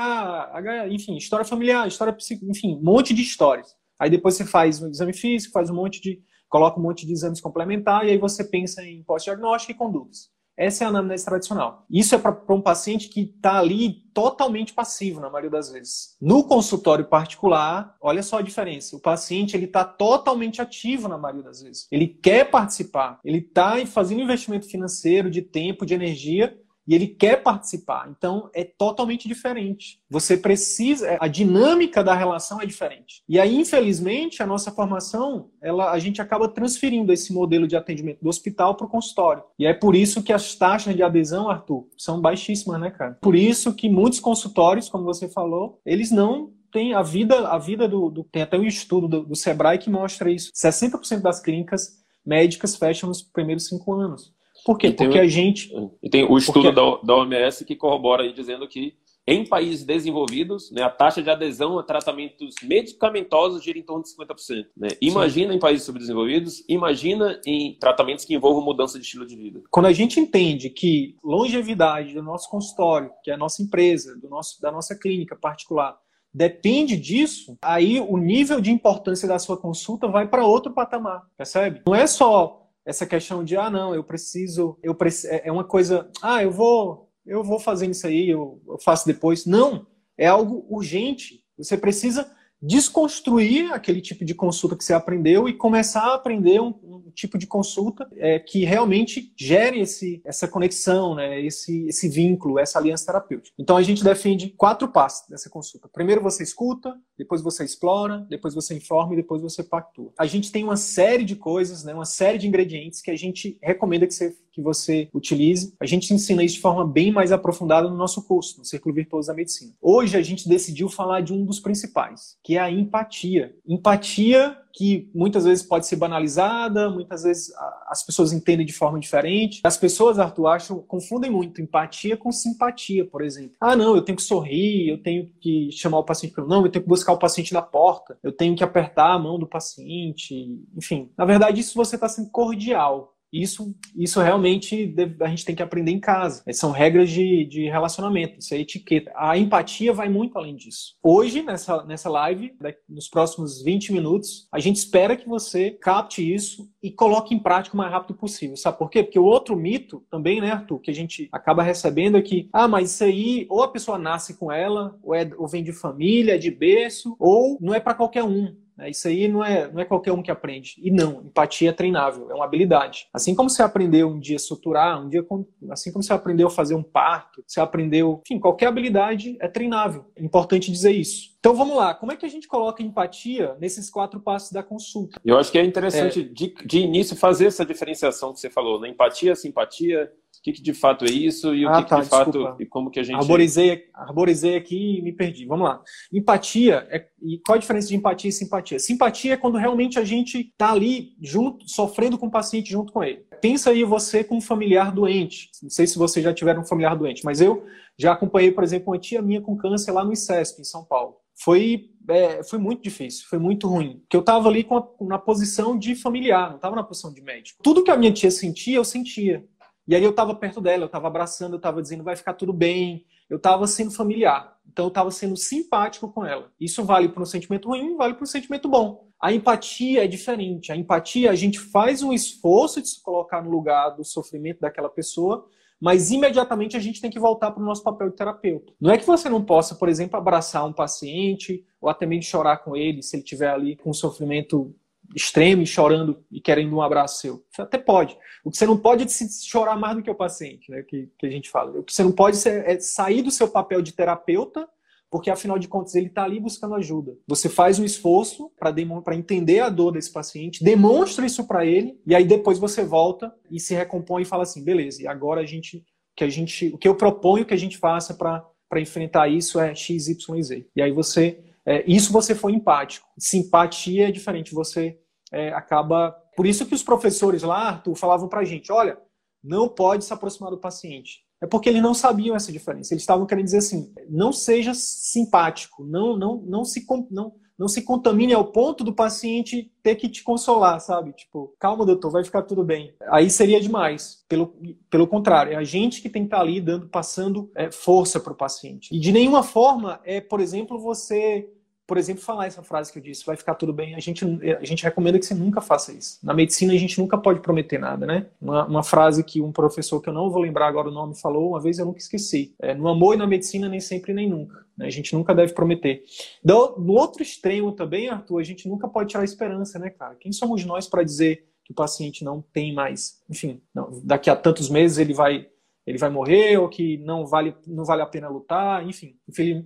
[0.54, 3.76] H, enfim, história familiar, história psico, enfim, um monte de histórias.
[4.00, 7.14] Aí depois você faz um exame físico, faz um monte de coloca um monte de
[7.14, 10.32] exames complementares e aí você pensa em pós-diagnóstico e condutas.
[10.60, 11.86] Essa é a anamnese tradicional.
[11.90, 16.18] Isso é para um paciente que está ali totalmente passivo, na maioria das vezes.
[16.20, 18.94] No consultório particular, olha só a diferença.
[18.94, 21.88] O paciente ele está totalmente ativo na maioria das vezes.
[21.90, 26.54] Ele quer participar, ele está fazendo investimento financeiro, de tempo, de energia,
[26.90, 28.10] e ele quer participar.
[28.10, 30.02] Então é totalmente diferente.
[30.10, 33.22] Você precisa, a dinâmica da relação é diferente.
[33.30, 38.24] E aí, infelizmente, a nossa formação, ela, a gente acaba transferindo esse modelo de atendimento
[38.24, 39.44] do hospital para o consultório.
[39.60, 43.20] E é por isso que as taxas de adesão, Arthur, são baixíssimas, né, cara?
[43.22, 47.88] Por isso que muitos consultórios, como você falou, eles não tem a vida, a vida
[47.88, 50.52] do, do tem até um estudo do, do Sebrae que mostra isso.
[50.56, 54.34] 60% das clínicas médicas fecham nos primeiros cinco anos.
[54.66, 54.92] Por quê?
[54.92, 55.72] Porque a gente.
[56.02, 57.06] E tem o estudo porque...
[57.06, 58.94] da, OMS que corrobora aí dizendo que
[59.32, 64.10] em países desenvolvidos, né, a taxa de adesão a tratamentos medicamentosos gira em torno de
[64.10, 64.66] 50%.
[64.76, 64.88] Né?
[65.00, 65.58] Imagina Sim.
[65.58, 69.62] em países subdesenvolvidos, imagina em tratamentos que envolvam mudança de estilo de vida.
[69.70, 74.30] Quando a gente entende que longevidade do nosso consultório, que é a nossa empresa, do
[74.30, 75.96] nosso, da nossa clínica particular,
[76.34, 81.82] depende disso, aí o nível de importância da sua consulta vai para outro patamar, percebe?
[81.86, 85.64] Não é só essa questão de ah não eu preciso eu preciso, é, é uma
[85.64, 89.86] coisa ah eu vou eu vou fazendo isso aí eu, eu faço depois não
[90.18, 92.30] é algo urgente você precisa
[92.62, 97.38] desconstruir aquele tipo de consulta que você aprendeu e começar a aprender um, um tipo
[97.38, 103.06] de consulta é, que realmente gere esse, essa conexão, né, esse, esse vínculo, essa aliança
[103.06, 103.56] terapêutica.
[103.58, 105.88] Então a gente defende quatro passos dessa consulta.
[105.88, 110.14] Primeiro você escuta, depois você explora, depois você informa e depois você pactua.
[110.18, 113.58] A gente tem uma série de coisas, né, uma série de ingredientes que a gente
[113.62, 115.74] recomenda que você que você utilize.
[115.80, 119.28] A gente ensina isso de forma bem mais aprofundada no nosso curso, no Círculo Virtuoso
[119.28, 119.74] da Medicina.
[119.82, 123.56] Hoje a gente decidiu falar de um dos principais, que é a empatia.
[123.66, 127.52] Empatia que muitas vezes pode ser banalizada, muitas vezes
[127.88, 129.62] as pessoas entendem de forma diferente.
[129.64, 133.56] As pessoas, Arthur, acham, confundem muito empatia com simpatia, por exemplo.
[133.60, 136.72] Ah, não, eu tenho que sorrir, eu tenho que chamar o paciente pelo nome, eu
[136.72, 140.60] tenho que buscar o paciente na porta, eu tenho que apertar a mão do paciente,
[140.76, 141.12] enfim.
[141.18, 143.16] Na verdade, isso você está sendo cordial.
[143.32, 146.44] Isso, isso realmente a gente tem que aprender em casa.
[146.52, 149.12] São regras de, de relacionamento, isso é etiqueta.
[149.16, 150.96] A empatia vai muito além disso.
[151.04, 152.54] Hoje, nessa, nessa live,
[152.88, 157.76] nos próximos 20 minutos, a gente espera que você capte isso e coloque em prática
[157.76, 158.58] o mais rápido possível.
[158.58, 159.04] Sabe por quê?
[159.04, 162.68] Porque o outro mito também, né, Arthur, que a gente acaba recebendo é que, ah,
[162.68, 166.36] mas isso aí, ou a pessoa nasce com ela, ou, é, ou vem de família,
[166.36, 168.56] é de berço, ou não é para qualquer um.
[168.80, 168.90] Né?
[168.90, 170.76] Isso aí não é, não é qualquer um que aprende.
[170.82, 173.08] E não, empatia é treinável, é uma habilidade.
[173.14, 175.26] Assim como você aprendeu um dia a suturar, um dia,
[175.70, 180.06] assim como você aprendeu a fazer um parto, você aprendeu, enfim, qualquer habilidade é treinável.
[180.16, 181.38] É importante dizer isso.
[181.40, 185.20] Então vamos lá, como é que a gente coloca empatia nesses quatro passos da consulta?
[185.24, 186.24] Eu acho que é interessante é...
[186.24, 188.90] De, de início fazer essa diferenciação que você falou, né?
[188.90, 192.10] Empatia, simpatia, o que, que, de fato é isso e o que, tá, que de
[192.10, 192.26] desculpa.
[192.26, 195.46] fato e como que a gente arborizei, arborizei aqui e me perdi.
[195.46, 195.82] Vamos lá.
[196.14, 198.80] Empatia é e qual a diferença de empatia e simpatia?
[198.80, 203.04] Simpatia é quando realmente a gente está ali junto, sofrendo com o paciente junto com
[203.04, 203.26] ele.
[203.42, 205.50] Pensa aí você com um familiar doente.
[205.62, 207.66] Não sei se você já tiver um familiar doente, mas eu
[207.98, 211.16] já acompanhei, por exemplo, uma tia minha com câncer lá no ICESP, em São Paulo.
[211.42, 214.00] Foi é, foi muito difícil, foi muito ruim.
[214.00, 217.62] Porque eu estava ali a, na posição de familiar, não estava na posição de médico.
[217.62, 219.46] Tudo que a minha tia sentia, eu sentia.
[219.90, 222.54] E aí eu estava perto dela, eu estava abraçando, eu estava dizendo vai ficar tudo
[222.54, 223.08] bem.
[223.28, 226.52] Eu estava sendo familiar, então eu estava sendo simpático com ela.
[226.60, 229.08] Isso vale para um sentimento ruim, vale para um sentimento bom.
[229.20, 230.72] A empatia é diferente.
[230.72, 234.90] A empatia, a gente faz um esforço de se colocar no lugar do sofrimento daquela
[234.90, 235.48] pessoa,
[235.82, 238.72] mas imediatamente a gente tem que voltar para o nosso papel de terapeuta.
[238.80, 242.58] Não é que você não possa, por exemplo, abraçar um paciente ou até mesmo chorar
[242.58, 244.72] com ele se ele estiver ali com um sofrimento
[245.16, 247.44] extremo e chorando e querendo um abraço seu.
[247.50, 248.18] Você até pode.
[248.44, 250.84] O que você não pode é chorar mais do que o paciente, né?
[250.84, 251.80] Que, que a gente fala.
[251.80, 254.68] O que você não pode é sair do seu papel de terapeuta,
[255.10, 257.18] porque afinal de contas ele está ali buscando ajuda.
[257.28, 262.14] Você faz um esforço para entender a dor desse paciente, demonstra isso para ele, e
[262.14, 265.84] aí depois você volta e se recompõe e fala assim: beleza, e agora a gente.
[266.16, 269.74] Que a gente o que eu proponho que a gente faça para enfrentar isso é
[269.74, 270.68] X, Y, Z.
[270.76, 271.40] E aí você
[271.70, 273.08] é, isso você foi empático.
[273.16, 274.98] Simpatia é diferente, você
[275.32, 276.12] é, acaba.
[276.36, 278.98] Por isso que os professores lá, Arthur, falavam pra gente: olha,
[279.44, 281.20] não pode se aproximar do paciente.
[281.40, 282.92] É porque eles não sabiam essa diferença.
[282.92, 287.84] Eles estavam querendo dizer assim: não seja simpático, não, não, não se não, não se
[287.84, 291.14] contamine ao ponto do paciente ter que te consolar, sabe?
[291.14, 292.96] Tipo, calma, doutor, vai ficar tudo bem.
[293.12, 294.26] Aí seria demais.
[294.28, 294.56] Pelo,
[294.90, 298.34] pelo contrário, é a gente que tem que estar ali dando, passando é, força para
[298.34, 298.90] o paciente.
[298.92, 301.48] E de nenhuma forma é, por exemplo, você
[301.90, 304.24] por exemplo, falar essa frase que eu disse, vai ficar tudo bem, a gente,
[304.62, 306.20] a gente recomenda que você nunca faça isso.
[306.22, 308.28] Na medicina, a gente nunca pode prometer nada, né?
[308.40, 311.50] Uma, uma frase que um professor, que eu não vou lembrar agora o nome, falou,
[311.50, 312.54] uma vez eu nunca esqueci.
[312.60, 314.64] É, no amor e na medicina, nem sempre nem nunca.
[314.78, 314.86] Né?
[314.86, 316.04] A gente nunca deve prometer.
[316.44, 320.14] Do, no outro extremo também, Arthur, a gente nunca pode tirar esperança, né, cara?
[320.14, 324.36] Quem somos nós para dizer que o paciente não tem mais, enfim, não, daqui a
[324.36, 325.48] tantos meses ele vai
[325.86, 329.16] ele vai morrer ou que não vale, não vale a pena lutar, enfim.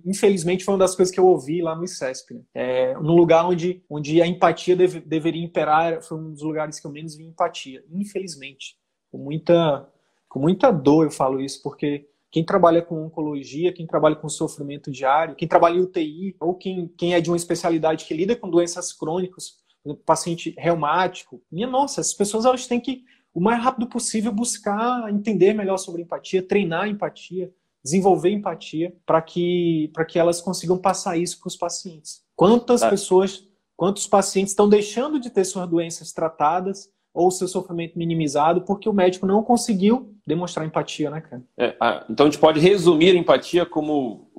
[0.04, 2.34] Infelizmente foi uma das coisas que eu ouvi lá no ICESP.
[2.34, 2.40] Né?
[2.54, 6.86] É, no lugar onde, onde a empatia deve, deveria imperar, foi um dos lugares que
[6.86, 7.84] eu menos vi empatia.
[7.90, 8.76] Infelizmente.
[9.10, 9.88] Com muita,
[10.28, 14.90] com muita dor eu falo isso, porque quem trabalha com oncologia, quem trabalha com sofrimento
[14.90, 18.50] diário, quem trabalha em UTI, ou quem, quem é de uma especialidade que lida com
[18.50, 19.62] doenças crônicas,
[20.04, 25.52] paciente reumático, minha nossa, essas pessoas elas têm que o mais rápido possível buscar entender
[25.52, 31.40] melhor sobre empatia, treinar empatia, desenvolver empatia para que para que elas consigam passar isso
[31.40, 32.22] para os pacientes.
[32.36, 32.88] Quantas tá.
[32.88, 38.88] pessoas, quantos pacientes estão deixando de ter suas doenças tratadas ou seu sofrimento minimizado porque
[38.88, 41.42] o médico não conseguiu demonstrar empatia, né, cara?
[41.58, 41.76] É,
[42.08, 44.30] então a gente pode resumir a empatia como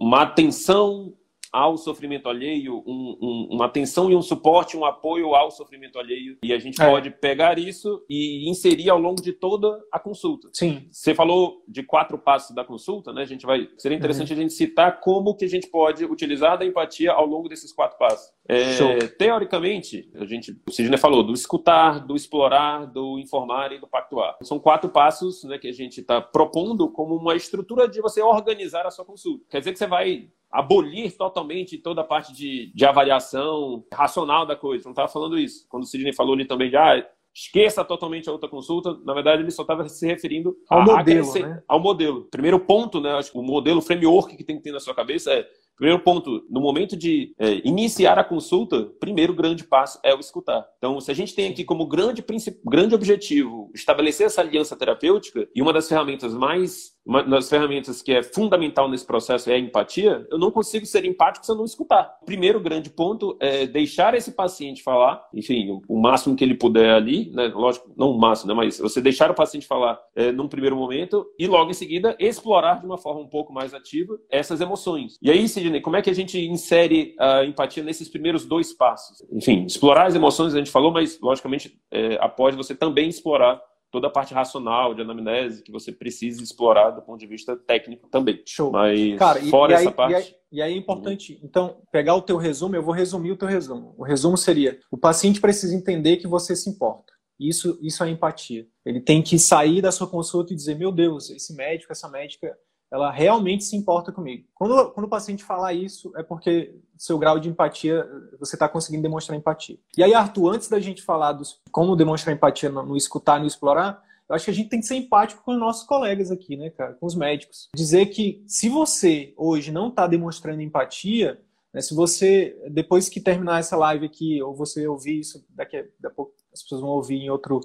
[0.00, 1.14] uma atenção
[1.52, 6.38] ao sofrimento alheio, um, um, uma atenção e um suporte, um apoio ao sofrimento alheio.
[6.42, 6.88] E a gente é.
[6.88, 10.48] pode pegar isso e inserir ao longo de toda a consulta.
[10.52, 10.86] Sim.
[10.90, 13.22] Você falou de quatro passos da consulta, né?
[13.22, 13.68] A gente vai.
[13.76, 14.38] Seria interessante uhum.
[14.38, 17.98] a gente citar como que a gente pode utilizar da empatia ao longo desses quatro
[17.98, 18.32] passos.
[18.48, 23.86] É, teoricamente, a gente, o Sidney falou do escutar, do explorar, do informar e do
[23.86, 24.36] pactuar.
[24.42, 28.84] São quatro passos né, que a gente está propondo como uma estrutura de você organizar
[28.86, 29.44] a sua consulta.
[29.48, 34.56] Quer dizer que você vai abolir totalmente toda a parte de, de avaliação racional da
[34.56, 34.84] coisa.
[34.84, 35.66] Não estava falando isso.
[35.68, 37.02] Quando o Sidney falou ali também de ah,
[37.34, 41.30] esqueça totalmente a outra consulta, na verdade ele só estava se referindo ao a, modelo.
[41.30, 41.62] A né?
[41.66, 42.24] Ao modelo.
[42.24, 43.12] Primeiro ponto, né?
[43.12, 46.02] Acho que o modelo, o framework que tem que ter na sua cabeça é Primeiro
[46.02, 50.64] ponto, no momento de é, iniciar a consulta, primeiro grande passo é o escutar.
[50.78, 52.24] Então, se a gente tem aqui como grande,
[52.64, 58.12] grande objetivo estabelecer essa aliança terapêutica, e uma das ferramentas mais uma das ferramentas que
[58.12, 61.64] é fundamental nesse processo é a empatia, eu não consigo ser empático se eu não
[61.64, 62.18] escutar.
[62.22, 66.94] O primeiro grande ponto é deixar esse paciente falar, enfim, o máximo que ele puder
[66.94, 67.48] ali, né?
[67.48, 68.54] lógico, não o máximo, né?
[68.54, 72.80] mas você deixar o paciente falar é, num primeiro momento e logo em seguida explorar
[72.80, 75.18] de uma forma um pouco mais ativa essas emoções.
[75.20, 79.26] E aí, Sidney, como é que a gente insere a empatia nesses primeiros dois passos?
[79.32, 83.60] Enfim, explorar as emoções a gente falou, mas logicamente é, após você também explorar
[83.92, 88.08] toda a parte racional de anamnese que você precisa explorar do ponto de vista técnico
[88.08, 88.42] também.
[88.46, 88.72] Show.
[88.72, 90.12] Mas Cara, fora e, essa aí, parte.
[90.12, 93.36] E aí, e aí é importante, então, pegar o teu resumo, eu vou resumir o
[93.36, 93.94] teu resumo.
[93.98, 97.12] O resumo seria: o paciente precisa entender que você se importa.
[97.38, 98.66] Isso, isso é empatia.
[98.84, 102.56] Ele tem que sair da sua consulta e dizer: meu Deus, esse médico, essa médica
[102.90, 104.46] ela realmente se importa comigo.
[104.54, 109.02] Quando, quando o paciente falar isso, é porque seu grau de empatia, você está conseguindo
[109.02, 109.76] demonstrar empatia.
[109.98, 113.46] E aí, Arthur, antes da gente falar dos, como demonstrar empatia no, no escutar no
[113.46, 116.56] explorar, eu acho que a gente tem que ser empático com os nossos colegas aqui,
[116.56, 117.68] né, cara, com os médicos.
[117.74, 121.40] Dizer que se você hoje não está demonstrando empatia,
[121.74, 125.80] né, se você, depois que terminar essa live aqui, ou você ouvir isso, daqui a,
[125.82, 127.58] daqui a pouco as pessoas vão ouvir em outro,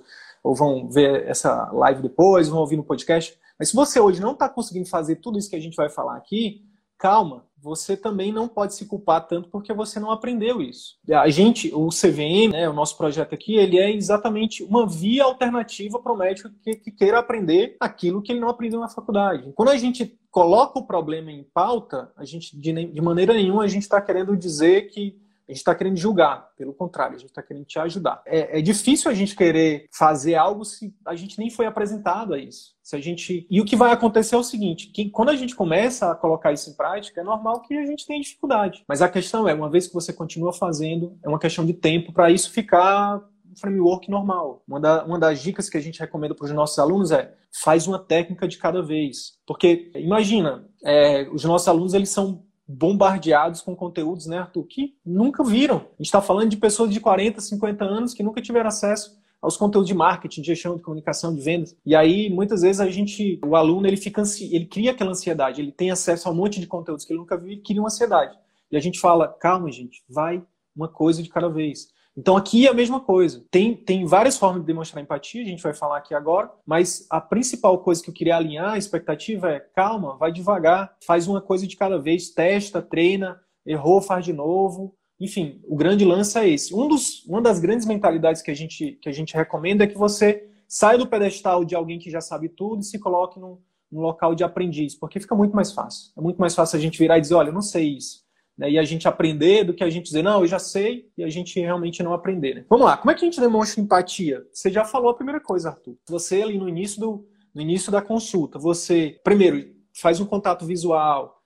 [0.44, 4.32] ou vão ver essa live depois, vão ouvir no podcast, mas se você hoje não
[4.32, 6.66] está conseguindo fazer tudo isso que a gente vai falar aqui,
[6.98, 10.96] calma, você também não pode se culpar tanto porque você não aprendeu isso.
[11.12, 16.00] A gente, o CVM, né, o nosso projeto aqui, ele é exatamente uma via alternativa
[16.00, 19.52] para o médico que, que, queira aprender aquilo que ele não aprendeu na faculdade.
[19.56, 23.68] Quando a gente coloca o problema em pauta, a gente de, de maneira nenhuma a
[23.68, 27.42] gente está querendo dizer que a gente está querendo julgar, pelo contrário, a gente está
[27.42, 28.22] querendo te ajudar.
[28.26, 32.40] É, é, difícil a gente querer fazer algo se a gente nem foi apresentado a
[32.40, 32.76] isso.
[32.84, 35.56] Se a gente e o que vai acontecer é o seguinte: que quando a gente
[35.56, 38.84] começa a colocar isso em prática, é normal que a gente tenha dificuldade.
[38.88, 42.12] Mas a questão é, uma vez que você continua fazendo, é uma questão de tempo
[42.12, 44.64] para isso ficar um framework normal.
[44.68, 47.88] Uma, da, uma das dicas que a gente recomenda para os nossos alunos é faz
[47.88, 49.38] uma técnica de cada vez.
[49.46, 55.44] Porque imagina, é, os nossos alunos eles são bombardeados com conteúdos, né, Arthur, que nunca
[55.44, 55.78] viram.
[55.78, 59.56] A gente está falando de pessoas de 40, 50 anos que nunca tiveram acesso aos
[59.56, 61.76] conteúdos de marketing, de gestão de comunicação, de vendas.
[61.86, 64.54] E aí, muitas vezes, a gente, o aluno, ele fica ansi...
[64.54, 67.38] ele cria aquela ansiedade, ele tem acesso a um monte de conteúdos que ele nunca
[67.38, 68.38] viu e cria uma ansiedade.
[68.72, 70.44] E a gente fala, calma, gente, vai
[70.76, 71.88] uma coisa de cada vez.
[72.18, 73.46] Então aqui é a mesma coisa.
[73.52, 77.22] Tem, tem várias formas de demonstrar empatia, a gente vai falar aqui agora, mas a
[77.22, 81.68] principal coisa que eu queria alinhar a expectativa é calma, vai devagar, faz uma coisa
[81.68, 84.96] de cada vez, testa, treina, errou, faz de novo.
[85.20, 86.74] Enfim, o grande lance é esse.
[86.74, 89.98] Um dos, uma das grandes mentalidades que a, gente, que a gente recomenda é que
[89.98, 93.60] você saia do pedestal de alguém que já sabe tudo e se coloque num,
[93.92, 96.12] num local de aprendiz, porque fica muito mais fácil.
[96.18, 98.27] É muito mais fácil a gente virar e dizer, olha, eu não sei isso
[98.58, 101.24] né, e a gente aprender do que a gente dizer, não, eu já sei, e
[101.24, 102.56] a gente realmente não aprender.
[102.56, 102.66] Né?
[102.70, 104.46] Vamos lá, como é que a gente demonstra empatia?
[104.52, 105.96] Você já falou a primeira coisa, Arthur.
[106.10, 111.38] Você ali no início, do, no início da consulta, você, primeiro, faz um contato visual,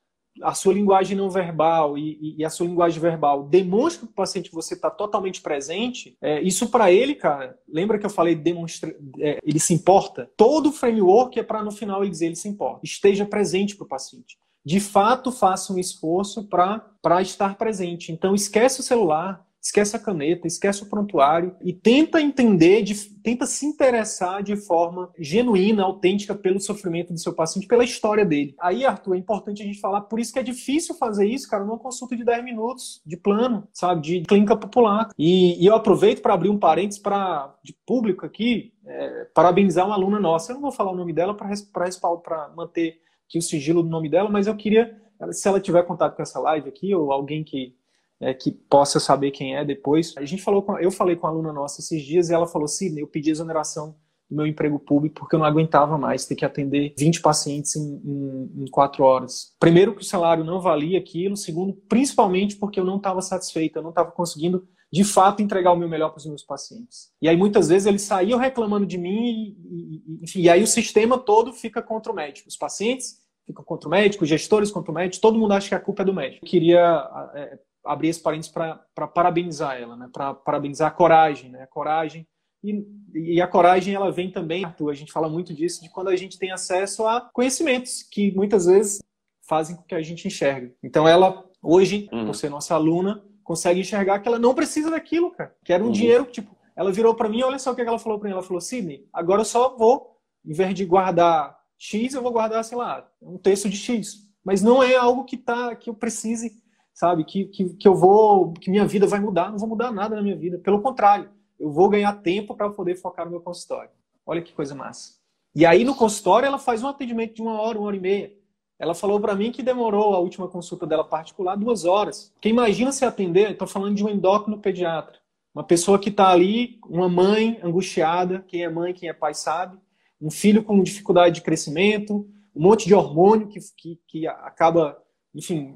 [0.42, 4.50] a sua linguagem não verbal e, e, a sua linguagem verbal demonstra para o paciente
[4.50, 8.96] que você está totalmente presente, é, isso para ele, cara, lembra que eu falei demonstra,
[9.20, 10.32] é, ele se importa?
[10.38, 12.80] Todo o framework é para no final ele dizer ele se importa.
[12.84, 18.12] Esteja presente para o paciente de fato faça um esforço para estar presente.
[18.12, 23.46] Então, esquece o celular, esquece a caneta, esquece o prontuário e tenta entender, de, tenta
[23.46, 28.56] se interessar de forma genuína, autêntica pelo sofrimento do seu paciente, pela história dele.
[28.60, 31.64] Aí, Arthur, é importante a gente falar, por isso que é difícil fazer isso, cara,
[31.64, 35.10] numa consulta de 10 minutos, de plano, sabe, de clínica popular.
[35.18, 39.96] E, e eu aproveito para abrir um parênteses para de público aqui, é, parabenizar uma
[39.96, 40.52] aluna nossa.
[40.52, 43.00] Eu não vou falar o nome dela para manter
[43.32, 44.94] aqui o sigilo do nome dela, mas eu queria,
[45.32, 47.74] se ela tiver contato com essa live aqui, ou alguém que,
[48.20, 50.14] é, que possa saber quem é depois.
[50.18, 52.68] A gente falou com, eu falei com a aluna nossa esses dias e ela falou:
[52.68, 53.96] Sidney, eu pedi exoneração
[54.30, 58.02] do meu emprego público porque eu não aguentava mais ter que atender 20 pacientes em,
[58.04, 59.56] em, em quatro horas.
[59.60, 61.38] Primeiro, que o salário não valia aquilo.
[61.38, 65.78] Segundo, principalmente porque eu não estava satisfeita, eu não estava conseguindo de fato entregar o
[65.78, 67.14] meu melhor para os meus pacientes.
[67.22, 70.68] E aí muitas vezes eles saíam reclamando de mim e, e, enfim, e aí o
[70.68, 72.50] sistema todo fica contra o médico.
[72.50, 73.21] Os pacientes
[73.52, 76.06] ficam contra o médico, gestores contra o médico, todo mundo acha que a culpa é
[76.06, 76.46] do médico.
[76.46, 80.10] Eu queria é, abrir esse parênteses para parabenizar ela, né?
[80.12, 81.52] para parabenizar a coragem.
[81.52, 81.64] Né?
[81.64, 82.28] A coragem
[82.64, 86.10] e, e, a coragem ela vem também, Arthur, a gente fala muito disso, de quando
[86.10, 89.00] a gente tem acesso a conhecimentos que muitas vezes
[89.48, 90.74] fazem com que a gente enxergue.
[90.84, 92.28] Então ela, hoje, uhum.
[92.28, 95.56] por ser nossa aluna, consegue enxergar que ela não precisa daquilo, cara.
[95.66, 95.92] Que era um uhum.
[95.92, 98.34] dinheiro, tipo, ela virou para mim, olha só o que ela falou para mim.
[98.34, 102.64] Ela falou, Sidney, agora eu só vou, em vez de guardar X, eu vou guardar,
[102.64, 104.30] sei lá, um texto de X.
[104.46, 106.62] Mas não é algo que tá, que eu precise,
[106.94, 109.50] sabe, que, que, que eu vou, que minha vida vai mudar.
[109.50, 110.60] Não vou mudar nada na minha vida.
[110.60, 113.90] Pelo contrário, eu vou ganhar tempo para poder focar no meu consultório.
[114.24, 115.16] Olha que coisa massa.
[115.56, 118.32] E aí no consultório ela faz um atendimento de uma hora, uma hora e meia.
[118.78, 122.32] Ela falou para mim que demorou a última consulta dela particular duas horas.
[122.36, 125.18] Porque imagina se atender, estou falando de um endócrino pediatra.
[125.52, 129.80] Uma pessoa que está ali, uma mãe angustiada, quem é mãe, quem é pai sabe,
[130.22, 135.02] um filho com dificuldade de crescimento, um monte de hormônio que, que, que acaba,
[135.34, 135.76] enfim,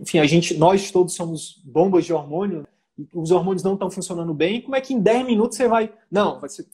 [0.00, 2.66] enfim, a gente, nós todos somos bombas de hormônio,
[3.14, 4.60] os hormônios não estão funcionando bem.
[4.60, 5.92] Como é que em 10 minutos você vai.
[6.10, 6.66] Não, vai ser,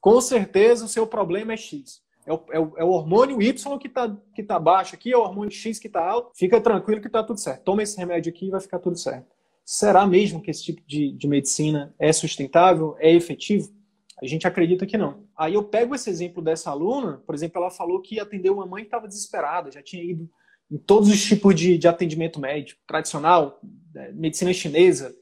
[0.00, 2.00] com certeza o seu problema é X.
[2.24, 5.16] É o, é o, é o hormônio Y que está que tá baixo aqui, é
[5.16, 6.30] o hormônio X que está alto.
[6.34, 7.62] Fica tranquilo que está tudo certo.
[7.62, 9.26] Toma esse remédio aqui e vai ficar tudo certo.
[9.64, 13.68] Será mesmo que esse tipo de, de medicina é sustentável, é efetivo?
[14.20, 15.24] A gente acredita que não.
[15.36, 18.82] Aí eu pego esse exemplo dessa aluna, por exemplo, ela falou que atendeu uma mãe
[18.82, 20.28] que estava desesperada, já tinha ido
[20.70, 23.60] em todos os tipos de, de atendimento médico, tradicional,
[23.94, 25.14] é, medicina chinesa,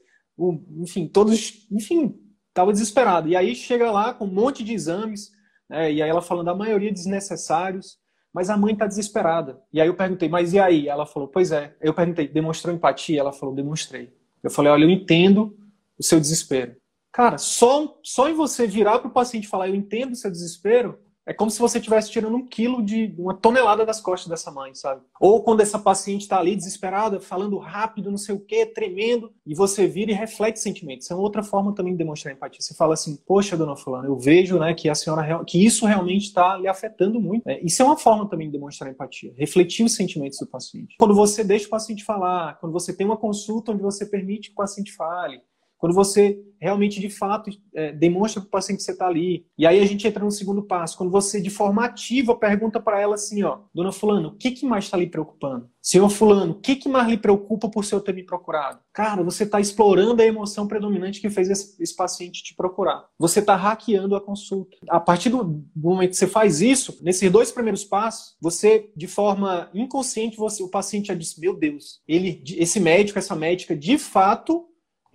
[0.77, 3.27] enfim, todos, enfim, estava desesperada.
[3.27, 5.31] E aí chega lá com um monte de exames,
[5.69, 5.91] né?
[5.91, 7.97] E aí ela falando a maioria desnecessários,
[8.33, 9.61] mas a mãe está desesperada.
[9.71, 10.87] E aí eu perguntei, mas e aí?
[10.87, 11.75] Ela falou, pois é.
[11.79, 13.19] Eu perguntei, demonstrou empatia?
[13.19, 14.13] Ela falou, demonstrei.
[14.43, 15.57] Eu falei, olha, eu entendo
[15.97, 16.75] o seu desespero.
[17.15, 20.29] Cara, só, só em você virar para o paciente e falar, eu entendo o seu
[20.29, 24.51] desespero, é como se você estivesse tirando um quilo de uma tonelada das costas dessa
[24.51, 25.01] mãe, sabe?
[25.17, 29.55] Ou quando essa paciente está ali desesperada, falando rápido, não sei o quê, tremendo, e
[29.55, 31.09] você vira e reflete sentimentos.
[31.09, 32.59] É uma outra forma também de demonstrar empatia.
[32.59, 36.25] Você fala assim, poxa, dona fulana, eu vejo, né, que a senhora que isso realmente
[36.25, 37.45] está lhe afetando muito.
[37.45, 37.61] Né?
[37.63, 40.97] Isso é uma forma também de demonstrar empatia, refletir os sentimentos do paciente.
[40.99, 44.53] Quando você deixa o paciente falar, quando você tem uma consulta onde você permite que
[44.53, 45.41] o paciente fale,
[45.77, 49.45] quando você realmente, de fato, é, demonstra para o paciente que você está ali.
[49.57, 50.97] E aí a gente entra no segundo passo.
[50.97, 54.65] Quando você, de forma ativa, pergunta para ela assim, ó, Dona Fulano, o que, que
[54.65, 55.69] mais está lhe preocupando?
[55.81, 58.79] Senhor Fulano, o que, que mais lhe preocupa por seu ter me procurado?
[58.91, 63.05] Cara, você está explorando a emoção predominante que fez esse, esse paciente te procurar.
[63.19, 64.75] Você está hackeando a consulta.
[64.89, 69.69] A partir do, momento que você faz isso, nesses dois primeiros passos, você, de forma
[69.73, 74.65] inconsciente, você, o paciente já disse, meu Deus, ele, esse médico, essa médica, de fato,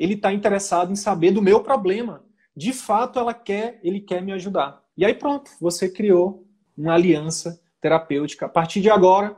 [0.01, 2.25] ele está interessado em saber do meu problema.
[2.57, 4.83] De fato, ela quer, ele quer me ajudar.
[4.97, 8.47] E aí pronto, você criou uma aliança terapêutica.
[8.47, 9.37] A partir de agora,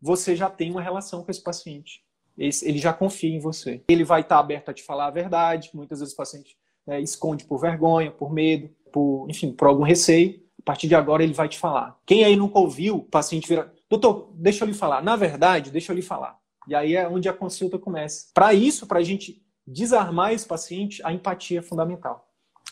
[0.00, 2.04] você já tem uma relação com esse paciente.
[2.38, 3.82] Ele já confia em você.
[3.88, 5.70] Ele vai estar aberto a te falar a verdade.
[5.74, 10.40] Muitas vezes o paciente né, esconde por vergonha, por medo, por, enfim, por algum receio.
[10.60, 11.98] A partir de agora ele vai te falar.
[12.06, 15.02] Quem aí nunca ouviu o paciente vira, doutor, deixa eu lhe falar.
[15.02, 16.38] Na verdade, deixa eu lhe falar.
[16.68, 18.28] E aí é onde a consulta começa.
[18.32, 22.25] Para isso, para a gente desarmar esse paciente, a empatia é fundamental.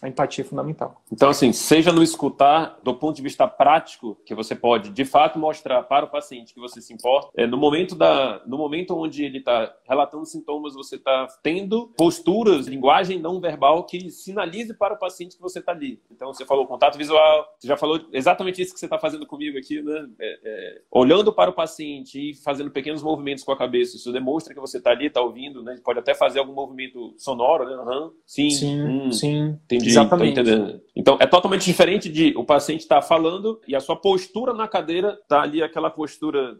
[0.05, 1.01] A empatia é fundamental.
[1.11, 5.39] Então, assim, seja no escutar, do ponto de vista prático, que você pode, de fato,
[5.39, 9.25] mostrar para o paciente que você se importa, é, no, momento da, no momento onde
[9.25, 14.99] ele está relatando sintomas, você está tendo posturas, linguagem não verbal que sinalize para o
[14.99, 15.99] paciente que você está ali.
[16.11, 19.57] Então, você falou contato visual, você já falou exatamente isso que você está fazendo comigo
[19.57, 20.07] aqui, né?
[20.21, 24.53] É, é, olhando para o paciente e fazendo pequenos movimentos com a cabeça, isso demonstra
[24.53, 25.81] que você está ali, está ouvindo, né?
[25.83, 27.75] Pode até fazer algum movimento sonoro, né?
[27.77, 29.59] Uhum, sim, sim, hum, sim.
[29.65, 30.41] Entendi, Exatamente.
[30.41, 30.81] entendendo.
[30.95, 34.69] Então, é totalmente diferente de o paciente estar tá falando e a sua postura na
[34.69, 36.57] cadeira tá ali aquela postura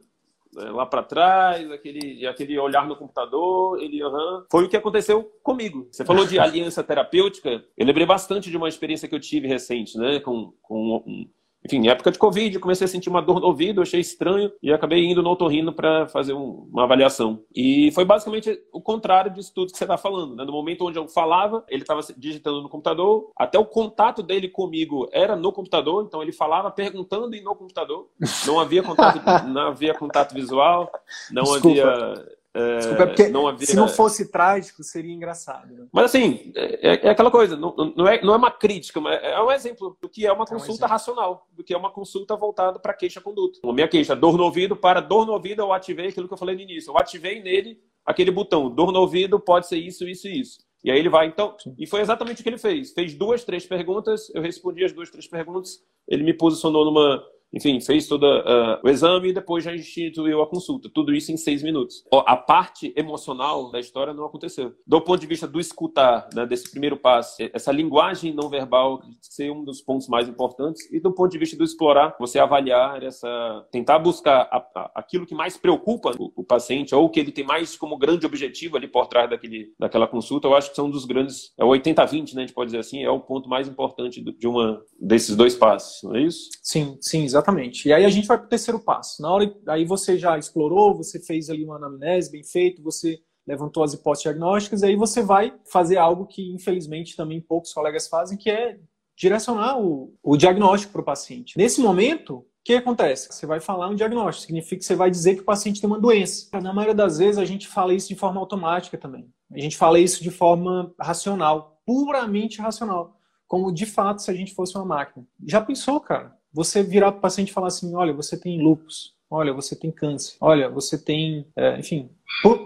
[0.55, 4.45] né, lá para trás, aquele, aquele olhar no computador, ele, uhum.
[4.51, 5.89] foi o que aconteceu comigo.
[5.91, 9.99] Você falou de aliança terapêutica, eu lembrei bastante de uma experiência que eu tive recente,
[9.99, 11.29] né, com, com um,
[11.67, 15.05] enfim, época de Covid, comecei a sentir uma dor no ouvido, achei estranho e acabei
[15.05, 17.43] indo no otorrino para fazer um, uma avaliação.
[17.55, 20.37] E foi basicamente o contrário disso tudo que você está falando.
[20.37, 20.45] Né?
[20.45, 25.09] No momento onde eu falava, ele estava digitando no computador, até o contato dele comigo
[25.11, 28.09] era no computador, então ele falava perguntando e no computador.
[28.47, 30.93] Não havia contato, não havia contato visual,
[31.31, 31.81] não Desculpa.
[31.81, 33.67] havia Desculpa, é porque não havia...
[33.67, 35.75] se não fosse trágico, seria engraçado.
[35.75, 35.87] Né?
[35.93, 39.41] Mas assim, é, é, aquela coisa, não, não, é, não é uma crítica, mas é
[39.41, 42.37] um exemplo do que é uma consulta é um racional, do que é uma consulta
[42.37, 43.59] voltada para queixa-conduta.
[43.65, 46.39] A minha queixa, dor no ouvido, para dor no ouvido eu ativei aquilo que eu
[46.39, 46.93] falei no início.
[46.93, 50.59] Eu ativei nele aquele botão, dor no ouvido pode ser isso, isso e isso.
[50.85, 52.93] E aí ele vai, então, e foi exatamente o que ele fez.
[52.93, 57.25] Fez duas, três perguntas, eu respondi as duas, três perguntas, ele me posicionou numa
[57.55, 60.91] enfim, fez todo uh, o exame e depois já instituiu a consulta.
[60.93, 62.05] Tudo isso em seis minutos.
[62.27, 64.75] A parte emocional da história não aconteceu.
[64.85, 69.53] Do ponto de vista do escutar, né, desse primeiro passo, essa linguagem não verbal ser
[69.53, 73.67] um dos pontos mais importantes e do ponto de vista do explorar, você avaliar essa,
[73.71, 77.45] tentar buscar a, a, aquilo que mais preocupa o, o, paciente ou que ele tem
[77.45, 80.49] mais como grande objetivo ali por trás daquele, daquela consulta.
[80.49, 82.81] Eu acho que são um dos grandes, é o 80-20, né, a gente pode dizer
[82.81, 86.49] assim, é o ponto mais importante de uma desses dois passos, não é isso?
[86.63, 87.89] Sim, sim, exatamente Exatamente.
[87.89, 89.21] E aí a gente vai para o terceiro passo.
[89.21, 93.85] Na hora, aí você já explorou, você fez ali uma anamnese bem feito, você levantou
[93.85, 98.49] as hipóteses diagnósticas, aí você vai fazer algo que, infelizmente, também poucos colegas fazem, que
[98.49, 98.79] é
[99.17, 101.57] direcionar o, o diagnóstico para o paciente.
[101.59, 103.29] Nesse momento, o que acontece?
[103.31, 106.01] Você vai falar um diagnóstico, significa que você vai dizer que o paciente tem uma
[106.01, 106.49] doença.
[106.59, 109.29] Na maioria das vezes, a gente fala isso de forma automática também.
[109.53, 113.21] A gente fala isso de forma racional, puramente racional.
[113.47, 115.27] Como de fato se a gente fosse uma máquina.
[115.47, 116.35] Já pensou, cara?
[116.55, 119.91] Você virar para o paciente e falar assim: olha, você tem lupus, olha, você tem
[119.91, 121.47] câncer, olha, você tem.
[121.57, 122.09] É, enfim.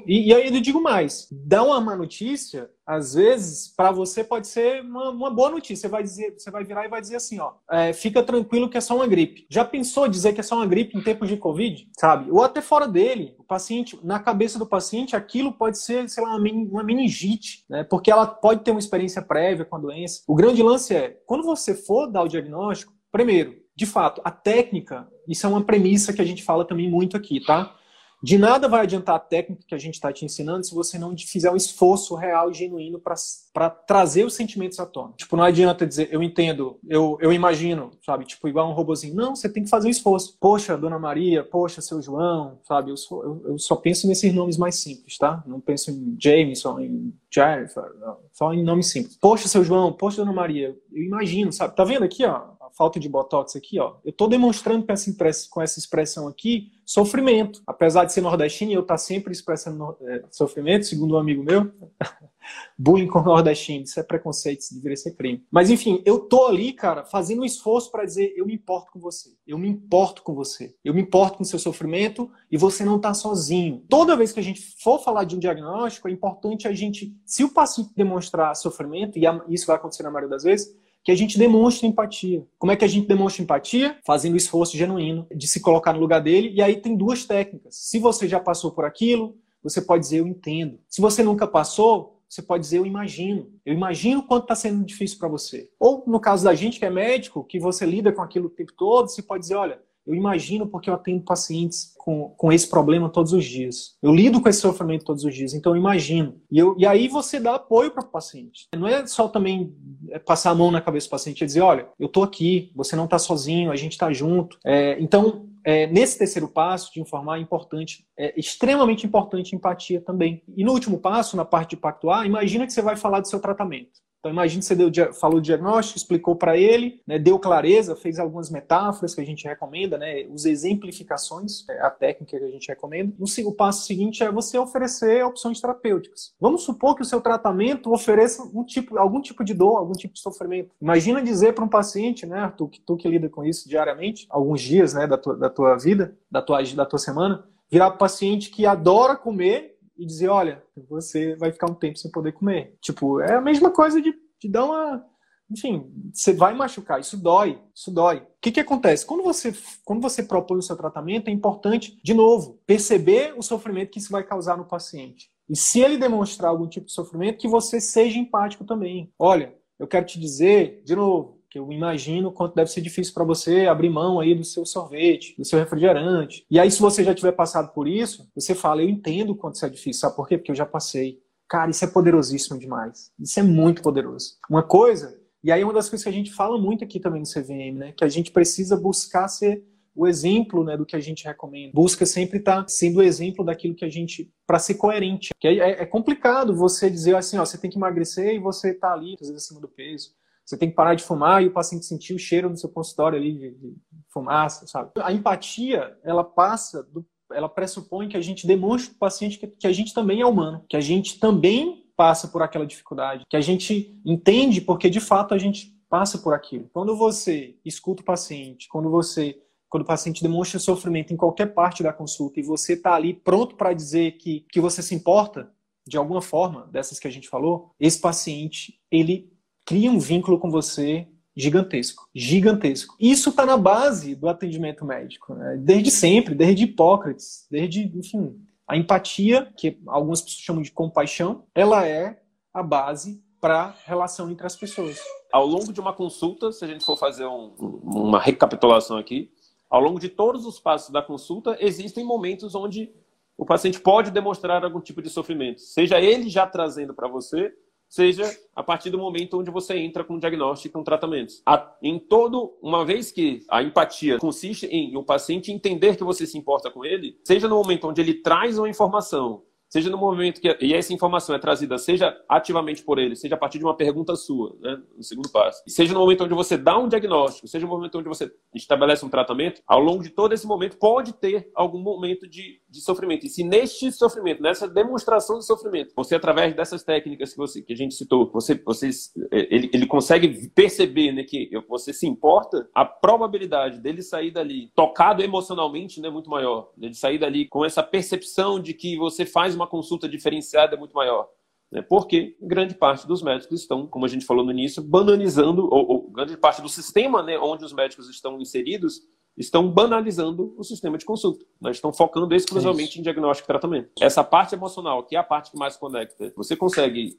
[0.06, 4.46] E, e, aí eu digo mais: dar uma má notícia, às vezes, para você pode
[4.46, 5.82] ser uma, uma, boa notícia.
[5.82, 8.76] Você vai, dizer, você vai virar e vai dizer assim: ó, é, fica tranquilo que
[8.76, 9.46] é só uma gripe.
[9.50, 11.88] Já pensou dizer que é só uma gripe em tempos de Covid?
[11.98, 12.30] Sabe?
[12.30, 16.36] Ou até fora dele, o paciente, na cabeça do paciente, aquilo pode ser, sei lá,
[16.36, 17.84] uma, uma meningite, né?
[17.84, 20.22] Porque ela pode ter uma experiência prévia com a doença.
[20.26, 25.06] O grande lance é: quando você for dar o diagnóstico, primeiro, de fato, a técnica,
[25.28, 27.76] isso é uma premissa que a gente fala também muito aqui, tá?
[28.20, 31.16] De nada vai adiantar a técnica que a gente está te ensinando se você não
[31.16, 35.12] fizer um esforço real e genuíno para trazer os sentimentos à tona.
[35.16, 38.24] Tipo, não adianta dizer, eu entendo, eu, eu imagino, sabe?
[38.24, 39.14] Tipo, igual um robozinho.
[39.14, 40.36] Não, você tem que fazer um esforço.
[40.40, 42.90] Poxa, Dona Maria, poxa, seu João, sabe?
[42.90, 45.40] Eu, sou, eu, eu só penso nesses nomes mais simples, tá?
[45.46, 48.18] Não penso em Jameson, em Jennifer, não.
[48.32, 49.16] só em nomes simples.
[49.16, 50.76] Poxa, seu João, poxa, Dona Maria.
[50.92, 51.76] Eu imagino, sabe?
[51.76, 52.57] Tá vendo aqui, ó?
[52.72, 53.96] Falta de botox aqui, ó.
[54.04, 57.62] Eu estou demonstrando com essa, com essa expressão aqui sofrimento.
[57.66, 61.70] Apesar de ser nordestino eu tá sempre expressando é, sofrimento, segundo um amigo meu,
[62.78, 65.44] bullying com nordestino, isso é preconceito, isso deveria ser crime.
[65.50, 68.98] Mas enfim, eu tô ali, cara, fazendo um esforço para dizer, eu me importo com
[68.98, 69.30] você.
[69.46, 70.74] Eu me importo com você.
[70.82, 73.84] Eu me importo com seu sofrimento e você não tá sozinho.
[73.86, 77.44] Toda vez que a gente for falar de um diagnóstico, é importante a gente, se
[77.44, 80.74] o paciente demonstrar sofrimento, e isso vai acontecer na maioria das vezes,
[81.04, 82.46] que a gente demonstre empatia.
[82.58, 83.98] Como é que a gente demonstra empatia?
[84.06, 86.52] Fazendo o esforço genuíno de se colocar no lugar dele.
[86.54, 87.74] E aí tem duas técnicas.
[87.76, 90.78] Se você já passou por aquilo, você pode dizer eu entendo.
[90.88, 93.50] Se você nunca passou, você pode dizer eu imagino.
[93.64, 95.70] Eu imagino quanto está sendo difícil para você.
[95.78, 98.72] Ou no caso da gente que é médico, que você lida com aquilo o tempo
[98.76, 103.10] todo, você pode dizer, olha, eu imagino porque eu atendo pacientes com, com esse problema
[103.10, 103.94] todos os dias.
[104.02, 106.40] Eu lido com esse sofrimento todos os dias, então eu imagino.
[106.50, 108.66] E, eu, e aí você dá apoio para o paciente.
[108.74, 109.76] Não é só também
[110.08, 112.96] é, passar a mão na cabeça do paciente e dizer, olha, eu estou aqui, você
[112.96, 114.58] não está sozinho, a gente está junto.
[114.64, 120.42] É, então, é, nesse terceiro passo de informar é importante, é extremamente importante empatia também.
[120.56, 123.38] E no último passo, na parte de pactuar, imagina que você vai falar do seu
[123.38, 124.00] tratamento.
[124.18, 128.18] Então, imagine que você deu, falou o diagnóstico, explicou para ele, né, deu clareza, fez
[128.18, 132.68] algumas metáforas que a gente recomenda, né, os exemplificações, é a técnica que a gente
[132.68, 133.12] recomenda.
[133.18, 136.34] O passo seguinte é você oferecer opções terapêuticas.
[136.40, 140.14] Vamos supor que o seu tratamento ofereça um tipo, algum tipo de dor, algum tipo
[140.14, 140.70] de sofrimento.
[140.82, 144.94] Imagina dizer para um paciente, né, tu, tu que lida com isso diariamente, alguns dias
[144.94, 148.50] né, da, tua, da tua vida, da tua, da tua semana, virar para o paciente
[148.50, 152.76] que adora comer e dizer, olha, você vai ficar um tempo sem poder comer.
[152.80, 155.04] Tipo, é a mesma coisa de, de dar uma.
[155.50, 158.18] Enfim, você vai machucar, isso dói, isso dói.
[158.18, 159.04] O que, que acontece?
[159.04, 159.52] Quando você,
[159.84, 164.12] quando você propõe o seu tratamento, é importante, de novo, perceber o sofrimento que isso
[164.12, 165.30] vai causar no paciente.
[165.48, 169.10] E se ele demonstrar algum tipo de sofrimento, que você seja empático também.
[169.18, 173.24] Olha, eu quero te dizer, de novo, que eu imagino quanto deve ser difícil para
[173.24, 176.44] você abrir mão aí do seu sorvete, do seu refrigerante.
[176.50, 179.66] E aí, se você já tiver passado por isso, você fala, eu entendo quanto isso
[179.66, 180.00] é difícil.
[180.00, 180.36] Sabe por quê?
[180.36, 181.20] Porque eu já passei.
[181.48, 183.10] Cara, isso é poderosíssimo demais.
[183.18, 184.34] Isso é muito poderoso.
[184.50, 187.26] Uma coisa, e aí uma das coisas que a gente fala muito aqui também no
[187.26, 187.92] CVM, né?
[187.96, 189.64] Que a gente precisa buscar ser
[189.98, 191.72] o exemplo né, do que a gente recomenda.
[191.74, 194.32] Busca sempre estar tá sendo o exemplo daquilo que a gente.
[194.46, 195.30] para ser coerente.
[195.40, 198.92] Que é, é, complicado você dizer assim, ó, você tem que emagrecer e você tá
[198.92, 200.12] ali, às vezes acima do peso.
[200.48, 203.18] Você tem que parar de fumar e o paciente sentir o cheiro no seu consultório
[203.18, 203.76] ali de, de
[204.08, 204.92] fumaça, sabe?
[204.96, 209.46] A empatia, ela passa do ela pressupõe que a gente demonstre para o paciente que,
[209.46, 213.36] que, a gente também é humano, que a gente também passa por aquela dificuldade, que
[213.36, 216.70] a gente entende porque de fato a gente passa por aquilo.
[216.72, 219.38] Quando você escuta o paciente, quando você
[219.68, 223.54] quando o paciente demonstra sofrimento em qualquer parte da consulta e você está ali pronto
[223.54, 225.52] para dizer que, que você se importa
[225.86, 229.30] de alguma forma dessas que a gente falou, esse paciente ele
[229.68, 231.06] cria um vínculo com você
[231.36, 232.96] gigantesco, gigantesco.
[232.98, 235.58] Isso está na base do atendimento médico, né?
[235.58, 238.34] desde sempre, desde Hipócrates, desde, enfim,
[238.66, 242.18] a empatia, que algumas pessoas chamam de compaixão, ela é
[242.52, 244.98] a base para a relação entre as pessoas.
[245.30, 249.30] Ao longo de uma consulta, se a gente for fazer um, uma recapitulação aqui,
[249.68, 252.90] ao longo de todos os passos da consulta, existem momentos onde
[253.36, 257.52] o paciente pode demonstrar algum tipo de sofrimento, seja ele já trazendo para você
[257.88, 258.24] seja
[258.54, 261.42] a partir do momento onde você entra com diagnóstico e com tratamentos.
[261.46, 266.26] A, em todo, uma vez que a empatia consiste em o paciente entender que você
[266.26, 270.40] se importa com ele, seja no momento onde ele traz uma informação seja no momento
[270.40, 273.76] que e essa informação é trazida, seja ativamente por ele, seja a partir de uma
[273.76, 277.66] pergunta sua, né, no segundo passo, seja no momento onde você dá um diagnóstico, seja
[277.66, 281.50] no momento onde você estabelece um tratamento, ao longo de todo esse momento pode ter
[281.54, 283.26] algum momento de, de sofrimento.
[283.26, 287.72] E se neste sofrimento, nessa demonstração de sofrimento, você através dessas técnicas que você que
[287.72, 288.90] a gente citou, você, você
[289.30, 295.22] ele, ele consegue perceber né, que você se importa, a probabilidade dele sair dali tocado
[295.22, 299.24] emocionalmente é né, muito maior, né, de sair dali com essa percepção de que você
[299.24, 301.28] faz uma consulta diferenciada é muito maior.
[301.70, 301.82] Né?
[301.82, 306.10] Porque grande parte dos médicos estão, como a gente falou no início, banalizando, ou, ou
[306.10, 309.02] grande parte do sistema né, onde os médicos estão inseridos,
[309.38, 311.44] estão banalizando o sistema de consulta.
[311.60, 311.70] Né?
[311.70, 313.90] Estão focando exclusivamente em diagnóstico e tratamento.
[314.00, 317.16] Essa parte emocional, que é a parte que mais conecta, você consegue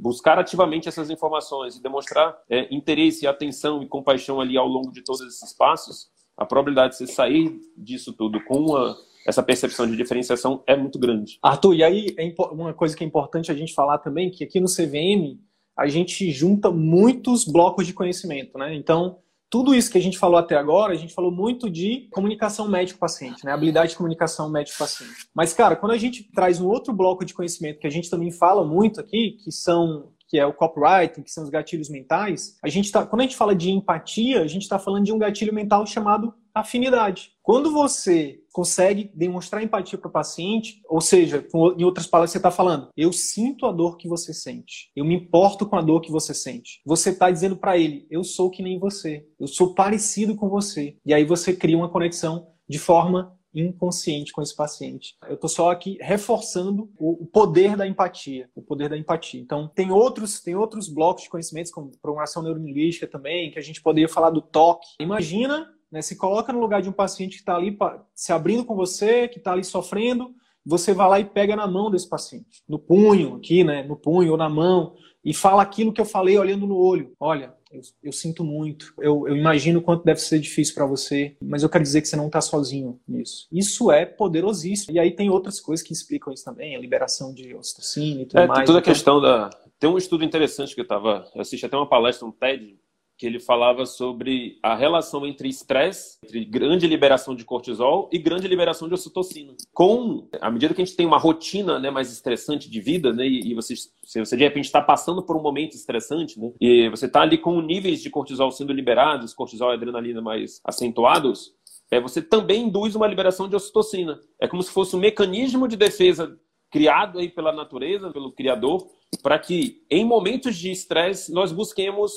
[0.00, 5.02] buscar ativamente essas informações e demonstrar é, interesse, atenção e compaixão ali ao longo de
[5.02, 9.96] todos esses passos, a probabilidade de você sair disso tudo com uma essa percepção de
[9.96, 11.38] diferenciação é muito grande.
[11.42, 14.60] Arthur, e aí é uma coisa que é importante a gente falar também, que aqui
[14.60, 15.38] no CVM
[15.76, 18.74] a gente junta muitos blocos de conhecimento, né?
[18.74, 19.18] Então,
[19.54, 23.44] tudo isso que a gente falou até agora, a gente falou muito de comunicação médico-paciente,
[23.44, 23.52] né?
[23.52, 25.28] Habilidade de comunicação médico-paciente.
[25.32, 28.32] Mas, cara, quando a gente traz um outro bloco de conhecimento que a gente também
[28.32, 32.68] fala muito aqui, que são que é o copywriting, que são os gatilhos mentais, a
[32.68, 35.54] gente tá, quando a gente fala de empatia, a gente está falando de um gatilho
[35.54, 37.30] mental chamado afinidade.
[37.40, 41.44] Quando você consegue demonstrar empatia para o paciente, ou seja,
[41.76, 45.16] em outras palavras, você está falando, eu sinto a dor que você sente, eu me
[45.16, 46.80] importo com a dor que você sente.
[46.86, 50.96] Você está dizendo para ele, eu sou que nem você, eu sou parecido com você.
[51.04, 55.14] E aí você cria uma conexão de forma inconsciente com esse paciente.
[55.28, 59.40] Eu estou só aqui reforçando o, poder da empatia, o poder da empatia.
[59.40, 63.80] Então, tem outros, tem outros blocos de conhecimentos, como programação neurolinguística também, que a gente
[63.80, 64.88] poderia falar do toque.
[65.00, 67.78] Imagina, né, se coloca no lugar de um paciente que está ali
[68.16, 70.34] se abrindo com você, que está ali sofrendo,
[70.66, 74.32] você vai lá e pega na mão desse paciente, no punho aqui, né, no punho
[74.32, 77.12] ou na mão, e fala aquilo que eu falei olhando no olho.
[77.20, 78.92] Olha, eu, eu sinto muito.
[78.98, 82.16] Eu, eu, imagino quanto deve ser difícil para você, mas eu quero dizer que você
[82.16, 83.46] não está sozinho nisso.
[83.52, 84.96] Isso é poderosíssimo.
[84.96, 88.40] E aí tem outras coisas que explicam isso também, a liberação de ocitocina e tudo
[88.40, 88.58] é, mais.
[88.58, 89.48] Tem toda a então questão da.
[89.78, 91.24] Tem um estudo interessante que eu estava.
[91.32, 92.76] Eu assisti até uma palestra, um TED,
[93.24, 98.46] que ele falava sobre a relação entre estresse, entre grande liberação de cortisol e grande
[98.46, 99.54] liberação de ocitocina.
[99.72, 103.26] Com, à medida que a gente tem uma rotina né, mais estressante de vida, né,
[103.26, 107.06] e, você, se você de repente está passando por um momento estressante, né, e você
[107.06, 111.54] está ali com níveis de cortisol sendo liberados, cortisol e adrenalina mais acentuados,
[111.90, 114.20] é, você também induz uma liberação de ocitocina.
[114.38, 116.38] É como se fosse um mecanismo de defesa
[116.70, 118.86] criado aí pela natureza, pelo Criador,
[119.22, 122.12] para que em momentos de estresse nós busquemos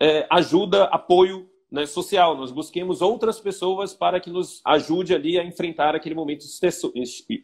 [0.00, 5.44] é, ajuda, apoio né, social, nós busquemos outras pessoas para que nos ajude ali a
[5.44, 6.44] enfrentar aquele momento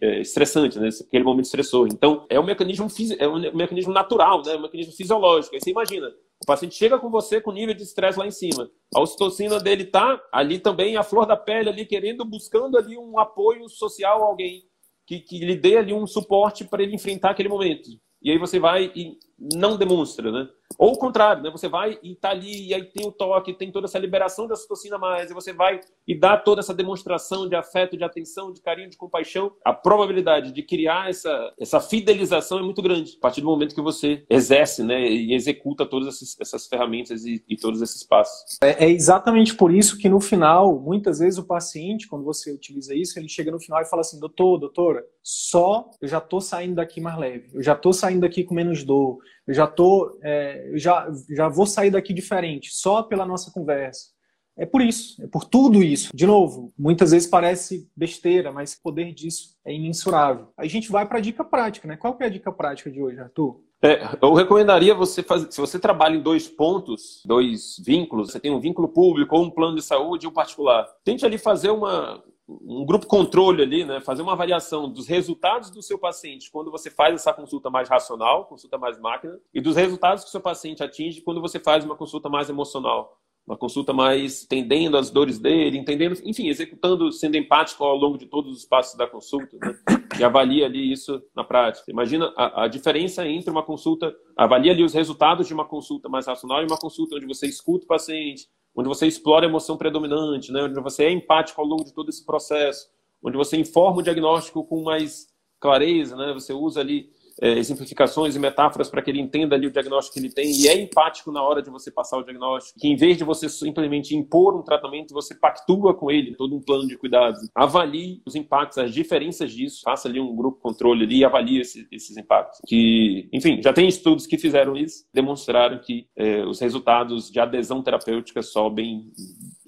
[0.00, 1.86] é, estressante, né, aquele momento estressor.
[1.86, 2.88] Então, é um mecanismo,
[3.18, 5.54] é um mecanismo natural, né, um mecanismo fisiológico.
[5.54, 6.08] Aí você imagina,
[6.42, 8.68] o paciente chega com você com nível de estresse lá em cima.
[8.94, 13.18] A ocitocina dele tá ali também, a flor da pele ali, querendo, buscando ali um
[13.18, 14.64] apoio social a alguém
[15.06, 17.88] que, que lhe dê ali um suporte para ele enfrentar aquele momento.
[18.20, 20.48] E aí você vai e não demonstra, né?
[20.78, 21.50] Ou o contrário, né?
[21.50, 24.56] Você vai e tá ali, e aí tem o toque, tem toda essa liberação da
[24.56, 28.60] citocina mais, e você vai e dá toda essa demonstração de afeto, de atenção, de
[28.60, 29.52] carinho, de compaixão.
[29.64, 33.80] A probabilidade de criar essa, essa fidelização é muito grande, a partir do momento que
[33.80, 35.08] você exerce, né?
[35.08, 38.58] E executa todas essas, essas ferramentas e, e, todos esses passos.
[38.62, 42.94] É, é exatamente por isso que no final, muitas vezes o paciente, quando você utiliza
[42.94, 46.76] isso, ele chega no final e fala assim, doutor, doutora, só eu já tô saindo
[46.76, 50.72] daqui mais leve, eu já tô saindo daqui com menos dor, eu já tô, é,
[50.74, 54.16] já, já vou sair daqui diferente, só pela nossa conversa.
[54.58, 56.10] É por isso, é por tudo isso.
[56.14, 60.48] De novo, muitas vezes parece besteira, mas o poder disso é imensurável.
[60.56, 61.96] A gente vai para a dica prática, né?
[61.96, 63.60] Qual que é a dica prática de hoje, Arthur?
[63.82, 68.50] É, eu recomendaria você fazer, se você trabalha em dois pontos, dois vínculos, você tem
[68.50, 70.86] um vínculo público ou um plano de saúde e um particular.
[71.04, 75.82] Tente ali fazer uma, um grupo controle ali, né, fazer uma avaliação dos resultados do
[75.82, 80.22] seu paciente quando você faz essa consulta mais racional, consulta mais máquina, e dos resultados
[80.22, 84.44] que o seu paciente atinge quando você faz uma consulta mais emocional, uma consulta mais
[84.44, 88.96] entendendo as dores dele, entendendo, enfim, executando, sendo empático ao longo de todos os passos
[88.96, 89.74] da consulta, né,
[90.18, 91.90] e avalia ali isso na prática.
[91.90, 96.26] Imagina a, a diferença entre uma consulta, avalia ali os resultados de uma consulta mais
[96.26, 100.52] racional e uma consulta onde você escuta o paciente, onde você explora a emoção predominante,
[100.52, 100.62] né?
[100.64, 102.88] onde você é empático ao longo de todo esse processo,
[103.22, 106.34] onde você informa o diagnóstico com mais clareza, né?
[106.34, 107.10] você usa ali
[107.40, 110.68] é, exemplificações e metáforas para que ele entenda ali o diagnóstico que ele tem e
[110.68, 112.78] é empático na hora de você passar o diagnóstico.
[112.78, 116.60] Que em vez de você simplesmente impor um tratamento, você pactua com ele todo um
[116.60, 117.40] plano de cuidados.
[117.54, 119.82] Avalie os impactos, as diferenças disso.
[119.82, 122.60] Faça ali um grupo controle ali e avalie esse, esses impactos.
[122.66, 127.82] Que, enfim, já tem estudos que fizeram isso, demonstraram que é, os resultados de adesão
[127.82, 129.12] terapêutica sobem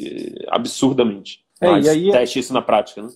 [0.00, 1.44] é, absurdamente.
[1.60, 3.08] É, Mas e aí, é teste isso na prática, né?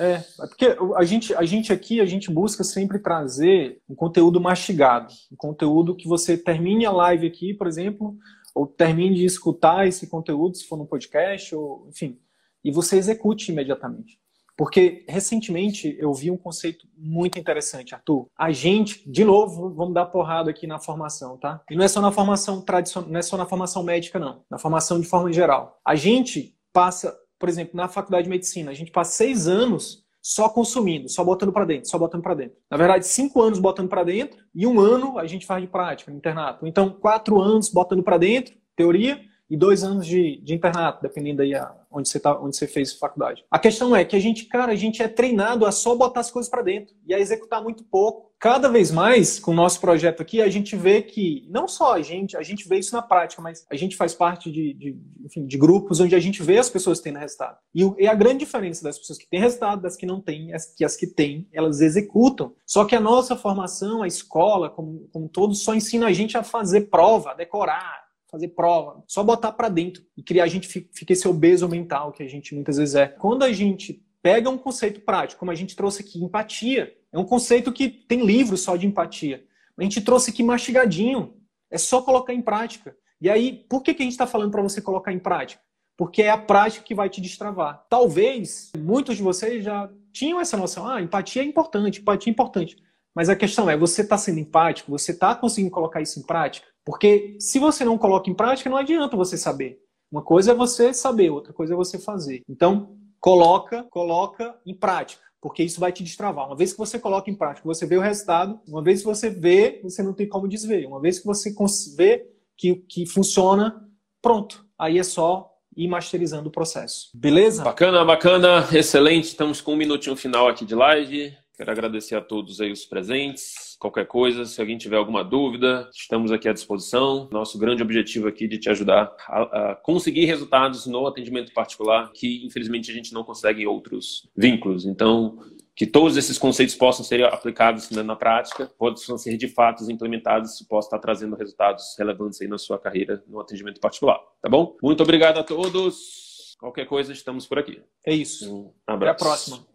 [0.00, 5.12] É, porque a gente, a gente aqui, a gente busca sempre trazer um conteúdo mastigado,
[5.30, 8.16] um conteúdo que você termine a live aqui, por exemplo,
[8.54, 12.18] ou termine de escutar esse conteúdo, se for no podcast, ou enfim,
[12.64, 14.18] e você execute imediatamente.
[14.56, 18.26] Porque recentemente eu vi um conceito muito interessante, Arthur.
[18.36, 21.62] A gente, de novo, vamos dar porrada aqui na formação, tá?
[21.70, 24.44] E não é só na formação tradicional, não é só na formação médica, não.
[24.50, 25.78] Na formação de forma geral.
[25.86, 30.50] A gente passa por exemplo, na faculdade de medicina, a gente passa seis anos só
[30.50, 32.58] consumindo, só botando para dentro, só botando para dentro.
[32.70, 36.10] Na verdade, cinco anos botando para dentro e um ano a gente faz de prática
[36.10, 36.66] no internato.
[36.66, 39.18] Então, quatro anos botando para dentro, teoria,
[39.48, 42.92] e dois anos de, de internato, dependendo aí a, onde você tá, onde você fez
[42.92, 43.44] faculdade.
[43.50, 46.30] A questão é que a gente, cara, a gente é treinado a só botar as
[46.30, 48.30] coisas para dentro e a executar muito pouco.
[48.38, 52.00] Cada vez mais, com o nosso projeto aqui, a gente vê que não só a
[52.00, 55.44] gente, a gente vê isso na prática, mas a gente faz parte de, de, enfim,
[55.46, 57.58] de grupos onde a gente vê as pessoas tendo resultado.
[57.74, 60.56] E, e a grande diferença das pessoas que têm resultado, das que não têm, é
[60.74, 62.54] que as que têm, elas executam.
[62.64, 66.42] Só que a nossa formação, a escola, como, como todo, só ensina a gente a
[66.42, 71.12] fazer prova, a decorar, fazer prova, só botar para dentro e criar a gente fica
[71.12, 73.08] esse obeso mental que a gente muitas vezes é.
[73.08, 77.24] Quando a gente pega um conceito prático, como a gente trouxe aqui, empatia, é um
[77.24, 79.44] conceito que tem livro só de empatia.
[79.76, 81.34] A gente trouxe aqui mastigadinho,
[81.70, 82.94] é só colocar em prática.
[83.20, 85.62] E aí, por que, que a gente está falando para você colocar em prática?
[85.96, 87.84] Porque é a prática que vai te destravar.
[87.88, 92.76] Talvez muitos de vocês já tinham essa noção, ah, empatia é importante, empatia é importante.
[93.14, 94.90] Mas a questão é, você está sendo empático?
[94.92, 96.66] Você está conseguindo colocar isso em prática?
[96.84, 99.80] Porque se você não coloca em prática, não adianta você saber.
[100.10, 102.42] Uma coisa é você saber, outra coisa é você fazer.
[102.48, 106.46] Então, coloca, coloca em prática, porque isso vai te destravar.
[106.46, 109.30] Uma vez que você coloca em prática, você vê o resultado, uma vez que você
[109.30, 110.86] vê, você não tem como desver.
[110.86, 111.54] Uma vez que você
[111.96, 112.26] vê
[112.56, 113.86] que, que funciona,
[114.20, 114.66] pronto.
[114.78, 117.10] Aí é só ir masterizando o processo.
[117.14, 117.62] Beleza?
[117.62, 119.26] Bacana, bacana, excelente.
[119.26, 121.36] Estamos com um minutinho final aqui de live.
[121.60, 123.76] Quero agradecer a todos aí os presentes.
[123.78, 127.28] Qualquer coisa, se alguém tiver alguma dúvida, estamos aqui à disposição.
[127.30, 132.46] Nosso grande objetivo aqui de te ajudar a, a conseguir resultados no atendimento particular, que
[132.46, 134.86] infelizmente a gente não consegue em outros vínculos.
[134.86, 135.38] Então,
[135.76, 140.58] que todos esses conceitos possam ser aplicados né, na prática, possam ser de fato implementados
[140.62, 144.78] e possam estar trazendo resultados relevantes aí na sua carreira no atendimento particular, tá bom?
[144.82, 146.56] Muito obrigado a todos.
[146.58, 147.82] Qualquer coisa, estamos por aqui.
[148.06, 148.50] É isso.
[148.50, 149.10] Um abraço.
[149.10, 149.69] Até a próxima.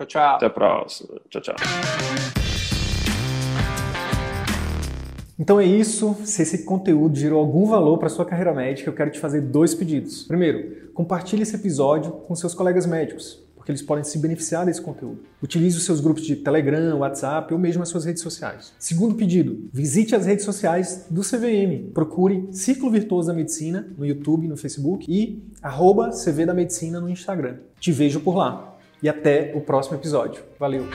[0.00, 0.36] Tchau, tchau.
[0.36, 1.20] Até a próxima.
[1.28, 1.56] Tchau, tchau.
[5.38, 6.16] Então é isso.
[6.24, 9.74] Se esse conteúdo gerou algum valor para sua carreira médica, eu quero te fazer dois
[9.74, 10.24] pedidos.
[10.24, 15.20] Primeiro, compartilhe esse episódio com seus colegas médicos porque eles podem se beneficiar desse conteúdo.
[15.42, 18.72] Utilize os seus grupos de Telegram, WhatsApp ou mesmo as suas redes sociais.
[18.78, 21.92] Segundo pedido, visite as redes sociais do CVM.
[21.92, 27.08] Procure Ciclo Virtuoso da Medicina no YouTube, no Facebook e arroba CV da Medicina no
[27.10, 27.58] Instagram.
[27.78, 28.69] Te vejo por lá
[29.02, 30.42] e até o próximo episódio.
[30.58, 30.86] Valeu!